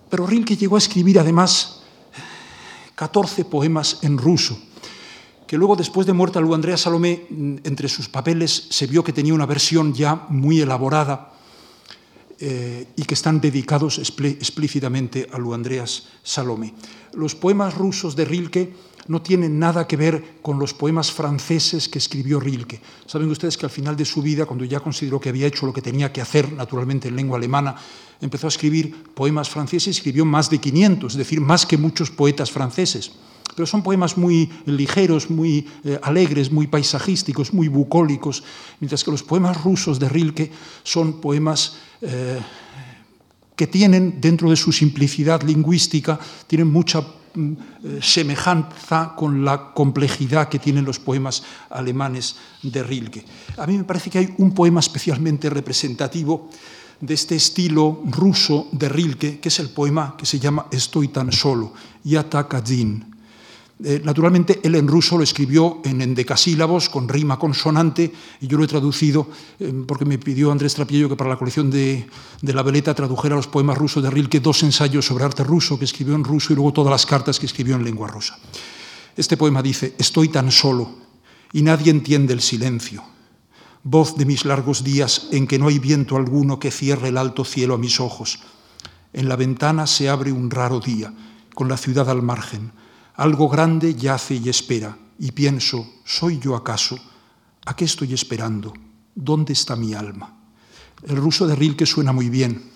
[0.09, 1.82] Pero Rilke llegó a escribir además
[2.95, 4.57] 14 poemas en ruso,
[5.47, 7.27] que luego, después de muerta Lu Andrea Salomé,
[7.63, 11.33] entre sus papeles se vio que tenía una versión ya muy elaborada
[12.39, 16.73] eh, y que están dedicados explícitamente a Lu Andreas Salomé.
[17.13, 18.73] Los poemas rusos de Rilke
[19.07, 22.81] no tienen nada que ver con los poemas franceses que escribió Rilke.
[23.05, 25.73] Saben ustedes que al final de su vida, cuando ya consideró que había hecho lo
[25.73, 27.75] que tenía que hacer, naturalmente en lengua alemana,
[28.21, 32.51] empezó a escribir poemas franceses, escribió más de 500, es decir, más que muchos poetas
[32.51, 33.11] franceses.
[33.55, 38.43] Pero son poemas muy ligeros, muy eh, alegres, muy paisajísticos, muy bucólicos,
[38.79, 40.51] mientras que los poemas rusos de Rilke
[40.83, 42.39] son poemas eh,
[43.55, 47.05] que tienen, dentro de su simplicidad lingüística, tienen mucha
[48.01, 53.25] semejanza con la complejidad que tienen los poemas alemanes de Rilke.
[53.57, 56.49] A mí me parece que hay un poema especialmente representativo
[56.99, 61.31] de este estilo ruso de Rilke, que es el poema que se llama Estoy tan
[61.31, 61.73] solo,
[62.03, 63.12] Yata Kadzin.
[63.83, 68.63] Eh, naturalmente, él en ruso lo escribió en endecasílabos, con rima consonante, y yo lo
[68.63, 69.27] he traducido
[69.59, 72.05] eh, porque me pidió Andrés Trapillo que para la colección de,
[72.41, 75.85] de, La Veleta tradujera los poemas rusos de Rilke, dos ensayos sobre arte ruso que
[75.85, 78.37] escribió en ruso y luego todas las cartas que escribió en lengua rusa.
[79.17, 80.89] Este poema dice, estoy tan solo
[81.51, 83.03] y nadie entiende el silencio,
[83.83, 87.43] voz de mis largos días en que no hay viento alguno que cierre el alto
[87.43, 88.39] cielo a mis ojos.
[89.13, 91.13] En la ventana se abre un raro día,
[91.53, 92.71] con la ciudad al margen,
[93.15, 96.97] algo grande yace y espera, y pienso, ¿soy yo acaso?
[97.65, 98.73] ¿A qué estoy esperando?
[99.15, 100.35] ¿Dónde está mi alma?
[101.07, 102.71] El ruso de Rilke suena muy bien.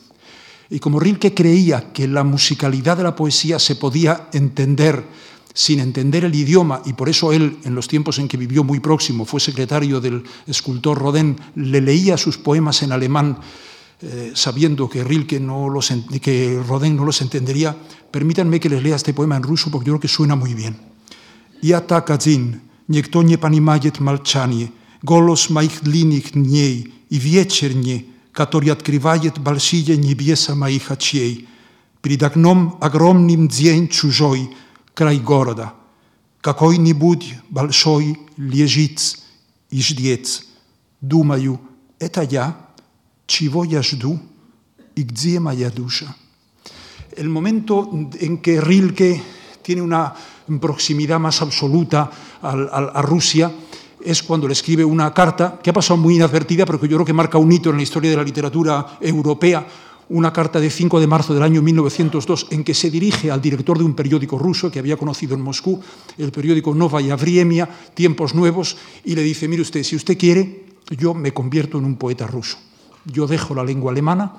[0.70, 5.06] Y como Rilke creía que la musicalidad de la poesía se podía entender
[5.54, 8.80] sin entender el idioma, y por eso él, en los tiempos en que vivió muy
[8.80, 13.40] próximo, fue secretario del escultor Rodin, le leía sus poemas en alemán
[14.03, 17.77] eh, sabiendo que Rilke no los, que Rodin no los entendería,
[18.11, 20.77] permítanme que les lea este poema en ruso porque yo creo que suena muy bien.
[21.63, 29.39] Ja tak один, ніхто не понимает молчание, голос моих длинных дней и вечерне, который открывает
[29.39, 31.49] большие небеса моих очей.
[32.01, 34.51] Перед окном огромным день чужой,
[34.95, 35.75] край города.
[36.41, 39.19] Какой-нибудь большой лежит
[39.71, 40.43] и ждет.
[41.01, 41.61] Думаю,
[42.01, 42.57] это я.
[43.27, 44.19] Chivoya жду
[44.95, 46.15] y Maya Dusha.
[47.17, 49.23] El momento en que Rilke
[49.63, 50.13] tiene una
[50.61, 52.11] proximidad más absoluta
[52.43, 53.51] a, Rusia
[54.05, 57.07] es cuando le escribe una carta que ha pasado muy inadvertida, pero que yo creo
[57.07, 59.65] que marca un hito en la historia de la literatura europea,
[60.09, 63.79] una carta de 5 de marzo del año 1902 en que se dirige al director
[63.79, 65.81] de un periódico ruso que había conocido en Moscú,
[66.19, 70.67] el periódico Novaya Vriemia, Tiempos Nuevos, y le dice, mire usted, si usted quiere,
[70.99, 72.59] yo me convierto en un poeta ruso.
[73.12, 74.34] Yo dejo la lengua alemana,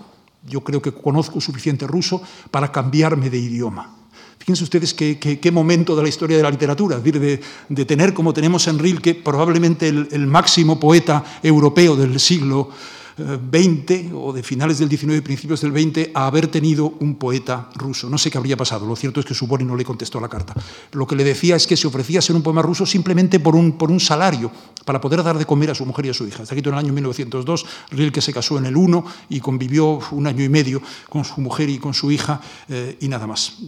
[0.46, 3.94] yo creo que conozco suficiente ruso para cambiarme de idioma.
[4.38, 8.66] Fíjense ustedes qué, momento de la historia de la literatura, de, de tener como tenemos
[8.68, 12.70] en Rilke probablemente el, el máximo poeta europeo del siglo
[13.18, 17.68] 20 o de finales del 19 y principios del 20 a haber tenido un poeta
[17.74, 18.08] ruso.
[18.08, 20.54] No sé qué habría pasado, lo cierto es que Subori no le contestó la carta.
[20.92, 23.72] Lo que le decía es que se ofrecía ser un poema ruso simplemente por un,
[23.72, 24.50] por un salario,
[24.84, 26.42] para poder dar de comer a su mujer y a su hija.
[26.42, 30.26] Está escrito en el año 1902, Rilke se casó en el 1 y convivió un
[30.26, 33.58] año y medio con su mujer y con su hija eh, y nada más.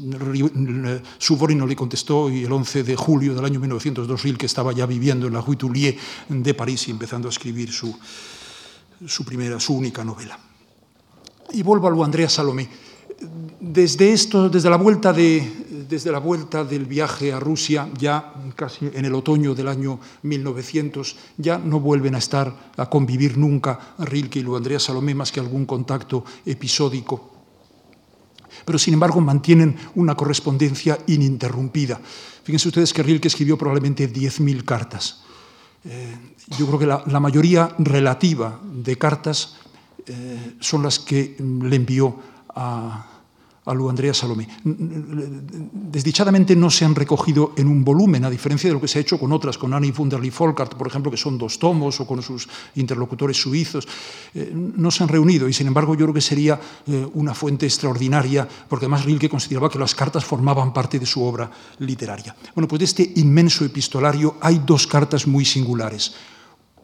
[1.18, 4.86] Subori no le contestó y el 11 de julio del año 1902 Rilke estaba ya
[4.86, 5.96] viviendo en la Rue Toulier
[6.28, 7.94] de París y empezando a escribir su,
[9.06, 10.38] su primera, su única novela.
[11.52, 12.68] Y vuelvo a lo Andrea Salomé.
[13.60, 18.86] Desde, esto, desde, la vuelta de, desde la vuelta del viaje a Rusia, ya casi
[18.86, 24.38] en el otoño del año 1900, ya no vuelven a estar, a convivir nunca Rilke
[24.38, 27.30] y lo Andrea Salomé, más que algún contacto episódico.
[28.64, 32.00] Pero sin embargo mantienen una correspondencia ininterrumpida.
[32.42, 35.22] Fíjense ustedes que Rilke escribió probablemente 10.000 cartas.
[35.84, 36.16] Eh,
[36.58, 39.56] yo creo que la, mayoría relativa de cartas
[40.06, 42.16] eh, son las que le envió
[42.54, 43.10] a,
[43.66, 44.48] a Lu Andrea Salomé.
[44.64, 49.02] Desdichadamente no se han recogido en un volumen, a diferencia de lo que se ha
[49.02, 52.22] hecho con otras, con Annie Wunderlich Volkart, por ejemplo, que son dos tomos, o con
[52.22, 53.86] sus interlocutores suizos.
[54.34, 57.66] Eh, no se han reunido y, sin embargo, yo creo que sería eh, una fuente
[57.66, 62.34] extraordinaria, porque además Rilke consideraba que las cartas formaban parte de su obra literaria.
[62.54, 66.14] Bueno, pues de este inmenso epistolario hay dos cartas muy singulares.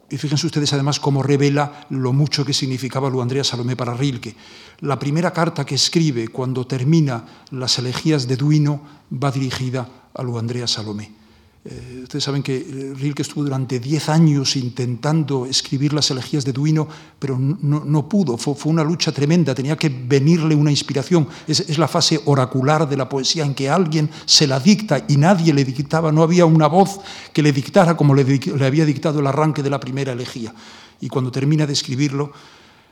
[0.08, 4.36] Y fíjense ustedes además cómo revela lo mucho que significaba Lu Andrea Salomé para Rilke.
[4.80, 8.80] La primera carta que escribe cuando termina las elegías de Duino
[9.12, 11.25] va dirigida a Lu Andrea Salomé.
[11.68, 16.52] Eh, ustedes saben que eh, Rilke estuvo durante 10 años intentando escribir las elegías de
[16.52, 16.86] Duino,
[17.18, 18.36] pero no, pudo.
[18.36, 21.26] Fue, una lucha tremenda, tenía que venirle una inspiración.
[21.48, 25.52] Es, la fase oracular de la poesía en que alguien se la dicta y nadie
[25.52, 27.00] le dictaba, no había una voz
[27.32, 28.22] que le dictara como le,
[28.64, 30.54] había dictado el arranque de la primera elegía.
[31.00, 32.32] Y cuando termina de escribirlo,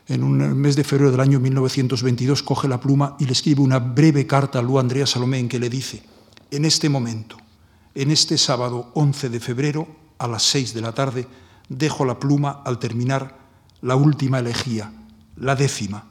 [0.07, 3.79] en un mes de febrero del año 1922, coge la pluma y le escribe una
[3.79, 6.03] breve carta a Lu Andrea Salomé en que le dice,
[6.51, 7.39] en este momento,
[7.95, 9.87] en este sábado 11 de febrero,
[10.19, 11.27] a las 6 de la tarde,
[11.69, 13.39] dejo la pluma al terminar
[13.83, 14.93] la última elegía,
[15.37, 16.11] la décima.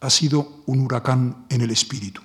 [0.00, 2.20] Ha sido un huracán en el espíritu.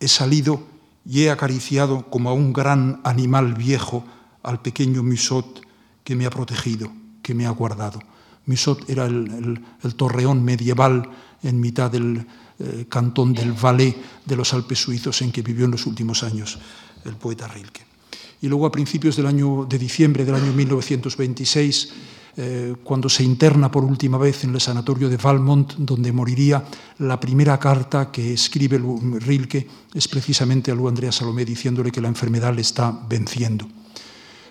[0.00, 0.62] He salido
[1.04, 4.04] y he acariciado como a un gran animal viejo
[4.42, 5.60] al pequeño Musot
[6.02, 6.90] que me ha protegido,
[7.22, 8.00] que me ha guardado.
[8.46, 9.64] Musot era el,
[9.96, 11.10] torreón medieval
[11.42, 12.26] en mitad del
[12.58, 16.58] eh, cantón del Valais de los Alpes suizos en que vivió en los últimos años
[17.04, 17.93] el poeta Rilke.
[18.44, 21.92] Y luego a principios del año de diciembre del año 1926,
[22.36, 26.62] eh, cuando se interna por última vez en el sanatorio de Valmont, donde moriría,
[26.98, 28.78] la primera carta que escribe
[29.18, 33.66] Rilke es precisamente a Lu Andrea Salomé diciéndole que la enfermedad le está venciendo.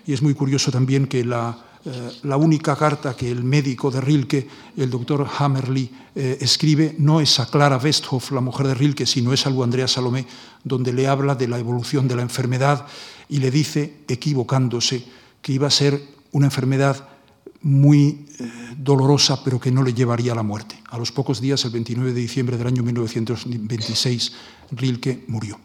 [0.04, 1.56] Y es muy curioso también que la,
[1.86, 7.20] eh, la única carta que el médico de Rilke, el doctor Hammerly, eh, escribe no
[7.20, 10.26] es a Clara Westhoff, la mujer de Rilke, sino es a Lu Andrea Salomé,
[10.62, 12.86] donde le habla de la evolución de la enfermedad
[13.28, 15.04] y le dice, equivocándose,
[15.42, 16.00] que iba a ser
[16.32, 17.08] una enfermedad
[17.60, 20.80] muy eh, dolorosa, pero que no le llevaría a la muerte.
[20.90, 24.32] A los pocos días, el 29 de diciembre del año 1926,
[24.72, 25.58] Rilke murió.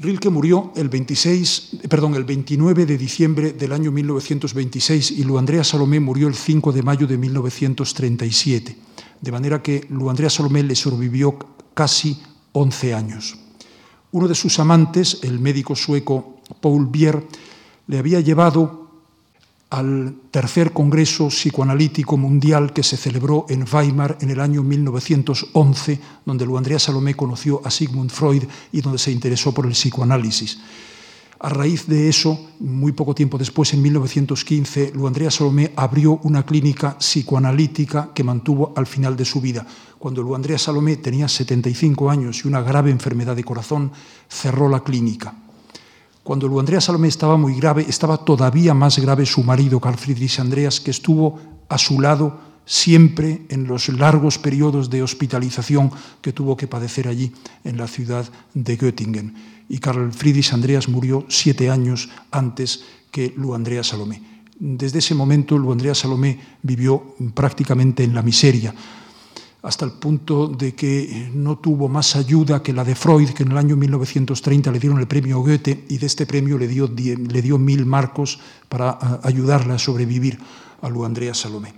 [0.00, 5.98] Rilke murió el, 26, perdón, el 29 de diciembre del año 1926 y Lu Salomé
[5.98, 8.78] murió el 5 de mayo de 1937,
[9.20, 11.36] de manera que Lu Salomé le sobrevivió
[11.74, 12.16] casi
[12.52, 13.38] 11 años.
[14.12, 17.26] Uno de sus amantes, el médico sueco Paul Bier,
[17.88, 18.87] le había llevado
[19.70, 26.46] al tercer Congreso Psicoanalítico Mundial que se celebró en Weimar en el año 1911, donde
[26.46, 30.58] Lu Andrea Salomé conoció a Sigmund Freud y donde se interesó por el psicoanálisis.
[31.40, 36.44] A raíz de eso, muy poco tiempo después, en 1915, Lu Andrea Salomé abrió una
[36.44, 39.64] clínica psicoanalítica que mantuvo al final de su vida.
[40.00, 43.92] Cuando Lu Andrea Salomé tenía 75 años y una grave enfermedad de corazón,
[44.28, 45.32] cerró la clínica.
[46.28, 50.38] Cuando Lu Andrea Salomé estaba muy grave, estaba todavía más grave su marido, Carl Friedrich
[50.40, 56.54] Andreas, que estuvo a su lado siempre en los largos periodos de hospitalización que tuvo
[56.54, 57.32] que padecer allí
[57.64, 59.34] en la ciudad de Göttingen.
[59.70, 64.20] Y Carl Friedrich Andreas murió siete años antes que Lu Andrea Salomé.
[64.58, 68.74] Desde ese momento, Lu Andrea Salomé vivió prácticamente en la miseria
[69.68, 73.52] hasta el punto de que no tuvo más ayuda que la de Freud, que en
[73.52, 77.42] el año 1930 le dieron el premio Goethe y de este premio le dio, le
[77.42, 78.40] dio mil marcos
[78.70, 80.38] para ayudarla a sobrevivir
[80.80, 81.74] a Lu Andrea Salomé.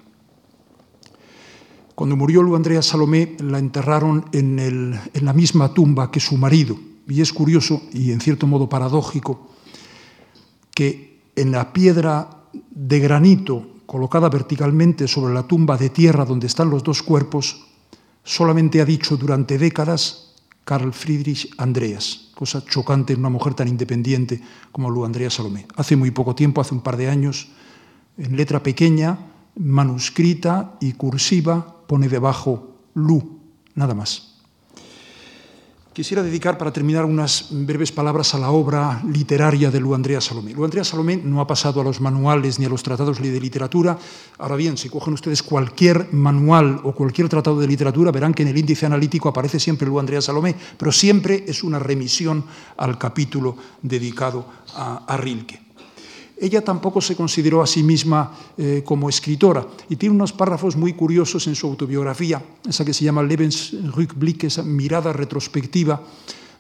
[1.97, 6.79] Cuando murió Lu Andrea Salomé, la enterraron en, en la misma tumba que su marido.
[7.09, 9.51] Y es curioso y en cierto modo paradójico
[10.73, 16.71] que en la piedra de granito colocada verticalmente sobre la tumba de tierra donde están
[16.71, 17.67] los dos cuerpos,
[18.31, 24.41] solamente ha dicho durante décadas Carl Friedrich Andreas, cosa chocante en una mujer tan independiente
[24.71, 25.67] como Lu Andrea Salomé.
[25.75, 27.49] Hace muy poco tiempo, hace un par de años,
[28.17, 29.19] en letra pequeña,
[29.57, 33.41] manuscrita y cursiva, pone debajo Lu,
[33.75, 34.30] nada más.
[36.01, 40.55] Quisiera dedicar, para terminar, unas breves palabras a la obra literaria de Lu Andrea Salomé.
[40.55, 43.99] Lu Andrea Salomé no ha pasado a los manuales ni a los tratados de literatura.
[44.39, 48.49] Ahora bien, si cogen ustedes cualquier manual o cualquier tratado de literatura, verán que en
[48.49, 52.45] el índice analítico aparece siempre Lu Andrea Salomé, pero siempre es una remisión
[52.79, 55.70] al capítulo dedicado a, a Rilke.
[56.41, 60.95] Ella tampoco se consideró a sí misma eh, como escritora y tiene unos párrafos muy
[60.95, 66.03] curiosos en su autobiografía, esa que se llama Lebensrückblick, esa mirada retrospectiva,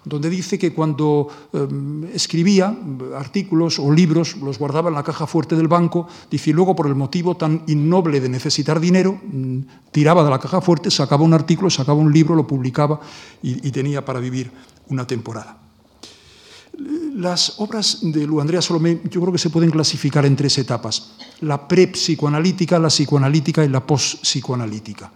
[0.04, 2.76] donde dice que cuando em, escribía
[3.16, 6.86] artículos o libros los guardaba en la caja fuerte del banco, dice, y luego por
[6.86, 9.60] el motivo tan innoble de necesitar dinero, mm,
[9.92, 13.00] tiraba de la caja fuerte, sacaba un artículo, sacaba un libro, lo publicaba
[13.42, 14.50] y tenía para vivir
[14.88, 15.59] una temporada.
[16.78, 21.12] Las obras de Lu Andrea Salomé yo creo que se pueden clasificar en tres etapas,
[21.40, 25.12] la pre-psicoanalítica, la psicoanalítica y la post-psicoanalítica.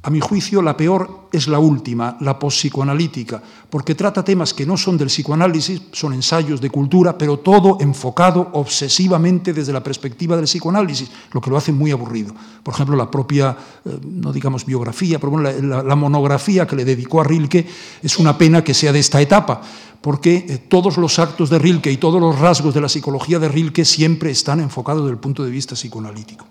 [0.00, 4.76] A mi juicio, la peor es la última, la pospsicoanalítica, porque trata temas que no
[4.76, 10.44] son del psicoanálisis, son ensayos de cultura, pero todo enfocado obsesivamente desde la perspectiva del
[10.44, 12.32] psicoanálisis, lo que lo hace muy aburrido.
[12.62, 17.24] Por ejemplo, la propia, eh, no digamos biografía, pero la, monografía que le dedicó a
[17.24, 17.66] Rilke
[18.00, 19.62] es una pena que sea de esta etapa,
[20.00, 23.48] porque eh, todos los actos de Rilke y todos los rasgos de la psicología de
[23.48, 26.46] Rilke siempre están enfocados desde el punto de vista psicoanalítico.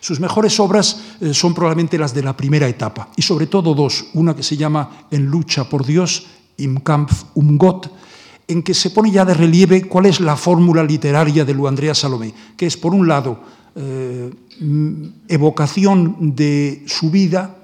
[0.00, 4.06] Sus mejores obras eh, son probablemente las de la primera etapa, y sobre todo dos,
[4.14, 6.26] una que se llama En lucha por Dios,
[6.56, 7.90] Im Kampf um Gott,
[8.48, 11.94] en que se pone ya de relieve cuál es la fórmula literaria de Lu Andrea
[11.94, 13.40] Salomé, que es, por un lado,
[13.76, 14.30] eh,
[15.28, 17.59] evocación de su vida,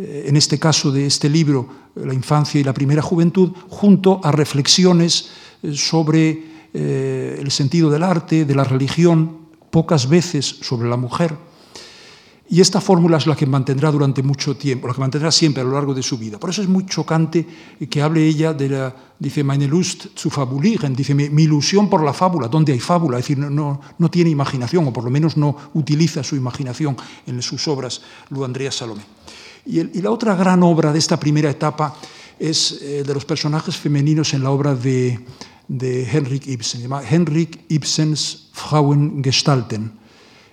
[0.00, 5.28] en este caso de este libro, La infancia y la primera juventud, junto a reflexiones
[5.74, 9.38] sobre el sentido del arte, de la religión,
[9.70, 11.36] pocas veces sobre la mujer.
[12.52, 15.64] Y esta fórmula es la que mantendrá durante mucho tiempo, la que mantendrá siempre a
[15.64, 16.36] lo largo de su vida.
[16.36, 17.46] Por eso es muy chocante
[17.88, 22.12] que hable ella de la, dice, meine Lust zu fabulieren, dice, mi, ilusión por la
[22.12, 23.18] fábula, ¿dónde hay fábula?
[23.18, 27.40] Es decir, no, no, tiene imaginación, o por lo menos no utiliza su imaginación en
[27.40, 29.02] sus obras, Lu Andrea Salomé.
[29.66, 31.94] Y, la otra gran obra de esta primera etapa
[32.38, 35.20] es eh, de los personajes femeninos en la obra de,
[35.68, 40.00] Henrik Ibsen, se llama Henrik Ibsens Frauengestalten.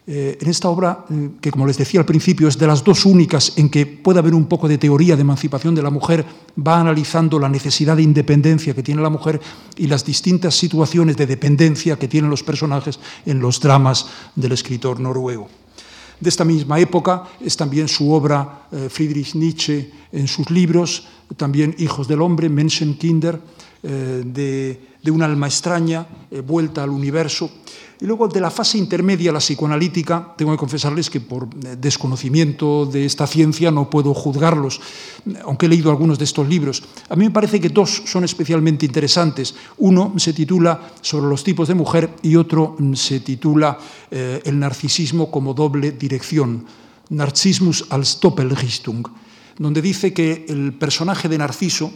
[0.10, 3.06] Eh, en esta obra, eh, que como les decía al principio, es de las dos
[3.06, 6.80] únicas en que puede haber un poco de teoría de emancipación de la mujer, va
[6.80, 9.42] analizando la necesidad de independencia que tiene la mujer
[9.76, 15.02] y las distintas situaciones de dependencia que tienen los personajes en los dramas del escritor
[15.02, 15.50] noruego.
[16.20, 21.76] De esta misma época es también su obra eh, Friedrich Nietzsche en sus libros, también
[21.78, 23.40] Hijos del Hombre, Menschenkinder,
[23.84, 26.06] de, de un alma extraña,
[26.44, 27.50] vuelta al universo.
[28.02, 32.86] Y luego de la fase intermedia, la psicoanalítica, tengo que confesarles que por eh, desconocimiento
[32.86, 34.82] de esta ciencia no puedo juzgarlos,
[35.46, 36.84] aunque he leído algunos de estos libros.
[37.08, 39.56] A mí me parece que dos son especialmente interesantes.
[39.78, 43.80] Uno se titula Sobre los tipos de mujer y otro se titula
[44.12, 46.66] eh, El narcisismo como doble dirección,
[47.10, 49.08] Narcismus als Doppelrichtung,
[49.58, 51.92] donde dice que el personaje de Narciso,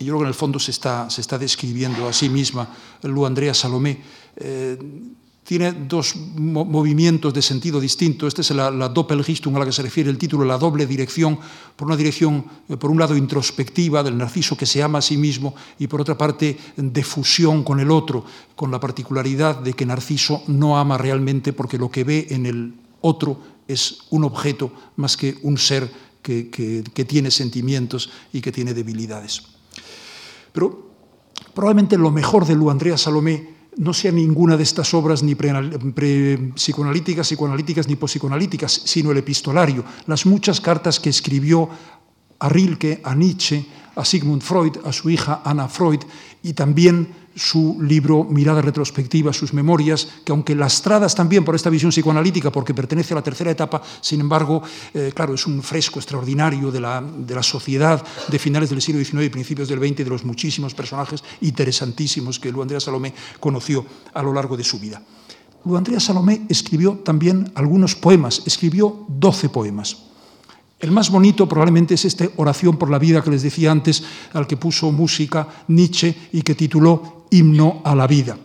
[0.00, 3.52] y yo creo que en el fondo se está, describiendo a sí misma Lu Andrea
[3.52, 4.00] Salomé,
[4.34, 4.78] eh,
[5.44, 8.26] tiene dos movimientos de sentido distinto.
[8.26, 11.38] Esta es la, la Doppelrichtung a la que se refiere el título, la doble dirección,
[11.76, 15.18] por una dirección, eh, por un lado, introspectiva del narciso que se ama a sí
[15.18, 18.24] mismo y por otra parte, de fusión con el otro,
[18.56, 22.72] con la particularidad de que Narciso no ama realmente porque lo que ve en el
[23.02, 23.38] otro
[23.68, 25.90] es un objeto más que un ser
[26.22, 29.59] que tiene sentimientos y que tiene debilidades.
[30.52, 30.90] Pero
[31.54, 37.28] probablemente lo mejor de Lu Andrea Salomé no sea ninguna de estas obras ni psicoanalíticas,
[37.28, 41.68] psicoanalíticas ni pospsicoanalíticas, sino el epistolario, las muchas cartas que escribió
[42.38, 46.00] a Rilke, a Nietzsche, a Sigmund Freud, a su hija Anna Freud
[46.42, 51.90] y también su libro Mirada retrospectiva, sus memorias, que aunque lastradas también por esta visión
[51.90, 54.62] psicoanalítica, porque pertenece a la tercera etapa, sin embargo,
[54.94, 59.02] eh, claro, es un fresco extraordinario de la, de la, sociedad de finales del siglo
[59.02, 63.84] XIX y principios del XX, de los muchísimos personajes interesantísimos que Lu Andrea Salomé conoció
[64.12, 65.02] a lo largo de su vida.
[65.64, 70.10] Lu Andrea Salomé escribió también algunos poemas, escribió 12 poemas.
[70.80, 74.02] El más bonito probablemente es esta oración por la vida que les decía antes,
[74.32, 78.36] al que puso música Nietzsche y que tituló Himno a la vida.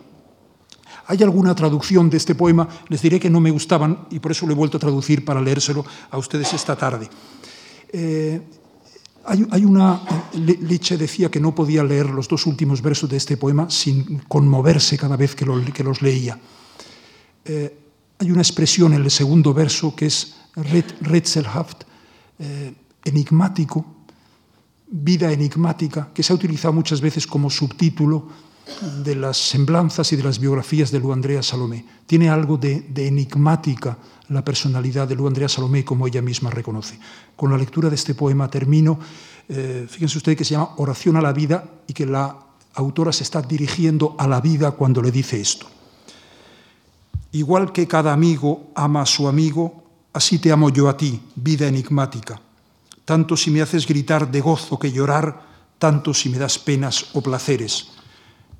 [1.08, 2.68] ¿Hay alguna traducción de este poema?
[2.88, 5.40] Les diré que no me gustaban y por eso lo he vuelto a traducir para
[5.40, 7.08] leérselo a ustedes esta tarde.
[7.92, 8.40] Eh,
[9.24, 10.02] hay, una.
[10.34, 14.96] Nietzsche decía que no podía leer los dos últimos versos de este poema sin conmoverse
[14.96, 16.38] cada vez que, los leía.
[17.44, 17.76] Eh,
[18.18, 21.82] hay una expresión en el segundo verso que es Rätselhaft,
[22.38, 22.74] eh,
[23.04, 23.84] enigmático,
[24.88, 28.45] vida enigmática, que se ha utilizado muchas veces como subtítulo
[29.04, 31.84] de las semblanzas y de las biografías de Lu Andrea Salomé.
[32.06, 33.96] Tiene algo de, enigmática
[34.28, 36.98] la personalidad de Lu Andrea Salomé, como ella misma reconoce.
[37.36, 38.98] Con la lectura de este poema termino.
[39.48, 42.36] Eh, fíjense ustedes que se llama Oración a la vida y que la
[42.74, 45.66] autora se está dirigiendo a la vida cuando le dice esto.
[47.32, 49.86] Igual que cada amigo ama a su amigo,
[50.16, 52.40] Así te amo yo a ti, vida enigmática.
[53.04, 55.44] Tanto si me haces gritar de gozo que llorar,
[55.78, 57.95] tanto si me das penas o placeres.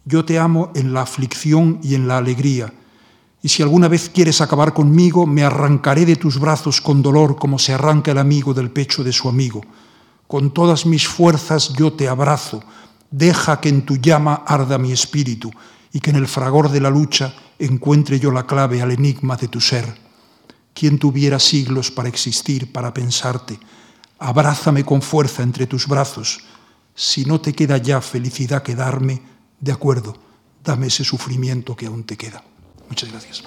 [0.09, 2.73] Yo te amo en la aflicción y en la alegría.
[3.43, 7.59] Y si alguna vez quieres acabar conmigo, me arrancaré de tus brazos con dolor como
[7.59, 9.63] se arranca el amigo del pecho de su amigo.
[10.29, 12.63] Con todas mis fuerzas yo te abrazo.
[13.11, 15.51] Deja que en tu llama arda mi espíritu
[15.93, 19.49] y que en el fragor de la lucha encuentre yo la clave al enigma de
[19.49, 19.93] tu ser.
[20.73, 23.59] ¿Quién tuviera siglos para existir, para pensarte?
[24.21, 26.41] Abrázame con fuerza entre tus brazos.
[26.95, 30.17] Si no te queda ya felicidad que darme, de acuerdo,
[30.65, 32.43] dame ese sufrimiento que aún te queda.
[32.89, 33.45] Muchas gracias.